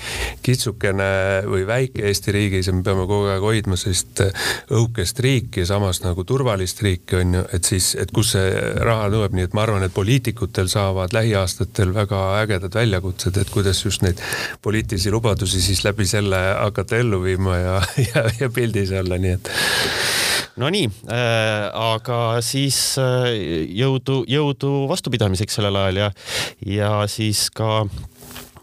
kitsukene 0.45 1.09
või 1.49 1.67
väike 1.69 2.07
Eesti 2.09 2.35
riigis 2.35 2.69
ja 2.69 2.75
me 2.77 2.83
peame 2.87 3.07
kogu 3.09 3.31
aeg 3.33 3.45
hoidma 3.45 3.79
sellist 3.81 4.23
õhukest 4.71 5.21
riiki 5.25 5.63
ja 5.65 5.71
samas 5.75 6.03
nagu 6.05 6.25
turvalist 6.25 6.83
riiki 6.85 7.21
on 7.21 7.39
ju, 7.39 7.45
et 7.57 7.71
siis, 7.71 7.93
et 8.01 8.13
kus 8.15 8.35
see 8.35 8.51
raha 8.85 9.09
tuleb, 9.13 9.37
nii 9.37 9.49
et 9.49 9.57
ma 9.57 9.65
arvan, 9.67 9.85
et 9.87 9.95
poliitikutel 9.95 10.71
saavad 10.73 11.15
lähiaastatel 11.17 11.95
väga 11.95 12.23
ägedad 12.43 12.75
väljakutsed, 12.75 13.41
et 13.41 13.53
kuidas 13.55 13.85
just 13.85 14.05
neid 14.05 14.21
poliitilisi 14.63 15.13
lubadusi 15.15 15.63
siis 15.63 15.85
läbi 15.85 16.07
selle 16.09 16.41
hakata 16.59 17.01
ellu 17.03 17.23
viima 17.23 17.59
ja, 17.59 17.81
ja, 18.11 18.29
ja 18.41 18.51
pildis 18.51 18.93
olla, 18.95 19.19
nii 19.21 19.37
et 19.39 19.53
Nonii 20.61 20.87
äh,, 20.87 21.69
aga 21.75 22.41
siis 22.47 22.79
äh, 23.03 23.31
jõudu, 23.75 24.23
jõudu 24.31 24.85
vastupidamiseks 24.91 25.59
sellel 25.59 25.81
ajal 25.81 26.03
ja, 26.05 26.11
ja 26.77 26.93
siis 27.11 27.49
ka 27.55 27.83
Äh, 27.83 28.14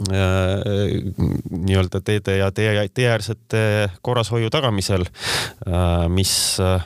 nii-öelda 0.09 2.01
teede 2.03 2.37
ja 2.37 2.51
tee, 2.51 2.89
teeäärsete 2.93 3.89
korrashoiu 4.01 4.49
tagamisel, 4.49 5.05
äh, 5.67 6.07
mis, 6.09 6.57
äh, 6.59 6.83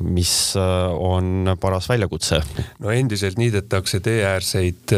mis 0.00 0.54
on 0.92 1.56
paras 1.60 1.88
väljakutse. 1.88 2.40
no 2.78 2.90
endiselt 2.90 3.38
niidetakse 3.38 4.00
teeäärseid 4.00 4.94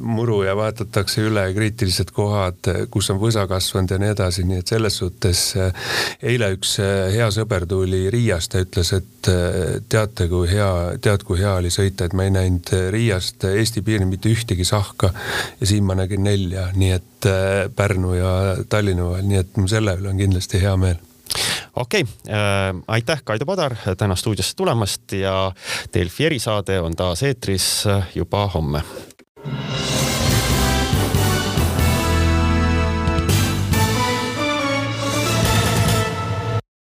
muru 0.00 0.42
ja 0.42 0.56
vaadatakse 0.56 1.22
üle 1.22 1.46
kriitilised 1.54 2.10
kohad, 2.12 2.68
kus 2.90 3.10
on 3.10 3.20
võsa 3.22 3.46
kasvanud 3.48 3.90
ja 3.90 3.98
nii 4.02 4.12
edasi, 4.14 4.44
nii 4.48 4.58
et 4.62 4.74
selles 4.74 4.98
suhtes 4.98 5.44
eile 6.22 6.52
üks 6.56 6.76
hea 7.14 7.30
sõber 7.30 7.66
tuli 7.68 8.10
Riiast 8.10 8.54
ja 8.54 8.64
ütles, 8.66 8.92
et 8.96 9.30
teate, 9.88 10.28
kui 10.28 10.50
hea, 10.50 10.70
tead, 11.00 11.22
kui 11.26 11.38
hea 11.40 11.54
oli 11.60 11.70
sõita, 11.70 12.08
et 12.08 12.16
ma 12.18 12.26
ei 12.26 12.34
näinud 12.34 12.74
Riiast 12.90 13.46
Eesti 13.52 13.82
piiril 13.86 14.10
mitte 14.10 14.32
ühtegi 14.32 14.66
sahtu 14.66 14.81
Nahka 14.82 15.12
ja 15.60 15.66
siin 15.66 15.86
ma 15.86 15.96
nägin 15.98 16.24
nelja, 16.26 16.68
nii 16.74 16.90
et 16.98 17.30
äh, 17.30 17.70
Pärnu 17.76 18.16
ja 18.18 18.34
Tallinna 18.68 19.08
vahel, 19.12 19.30
nii 19.30 19.40
et 19.44 19.56
mul 19.60 19.70
selle 19.70 19.96
üle 20.00 20.10
on 20.12 20.20
kindlasti 20.20 20.62
hea 20.62 20.74
meel. 20.76 21.00
Okei 21.78 22.02
okay, 22.04 22.34
äh,, 22.34 22.74
aitäh, 22.98 23.22
Kaido 23.24 23.48
Padar 23.48 23.76
täna 23.98 24.18
stuudiosse 24.18 24.56
tulemast 24.58 25.16
ja 25.16 25.36
Delfi 25.94 26.28
erisaade 26.28 26.80
on 26.82 26.96
taas 26.98 27.22
eetris 27.28 27.70
juba 28.14 28.46
homme 28.54 28.84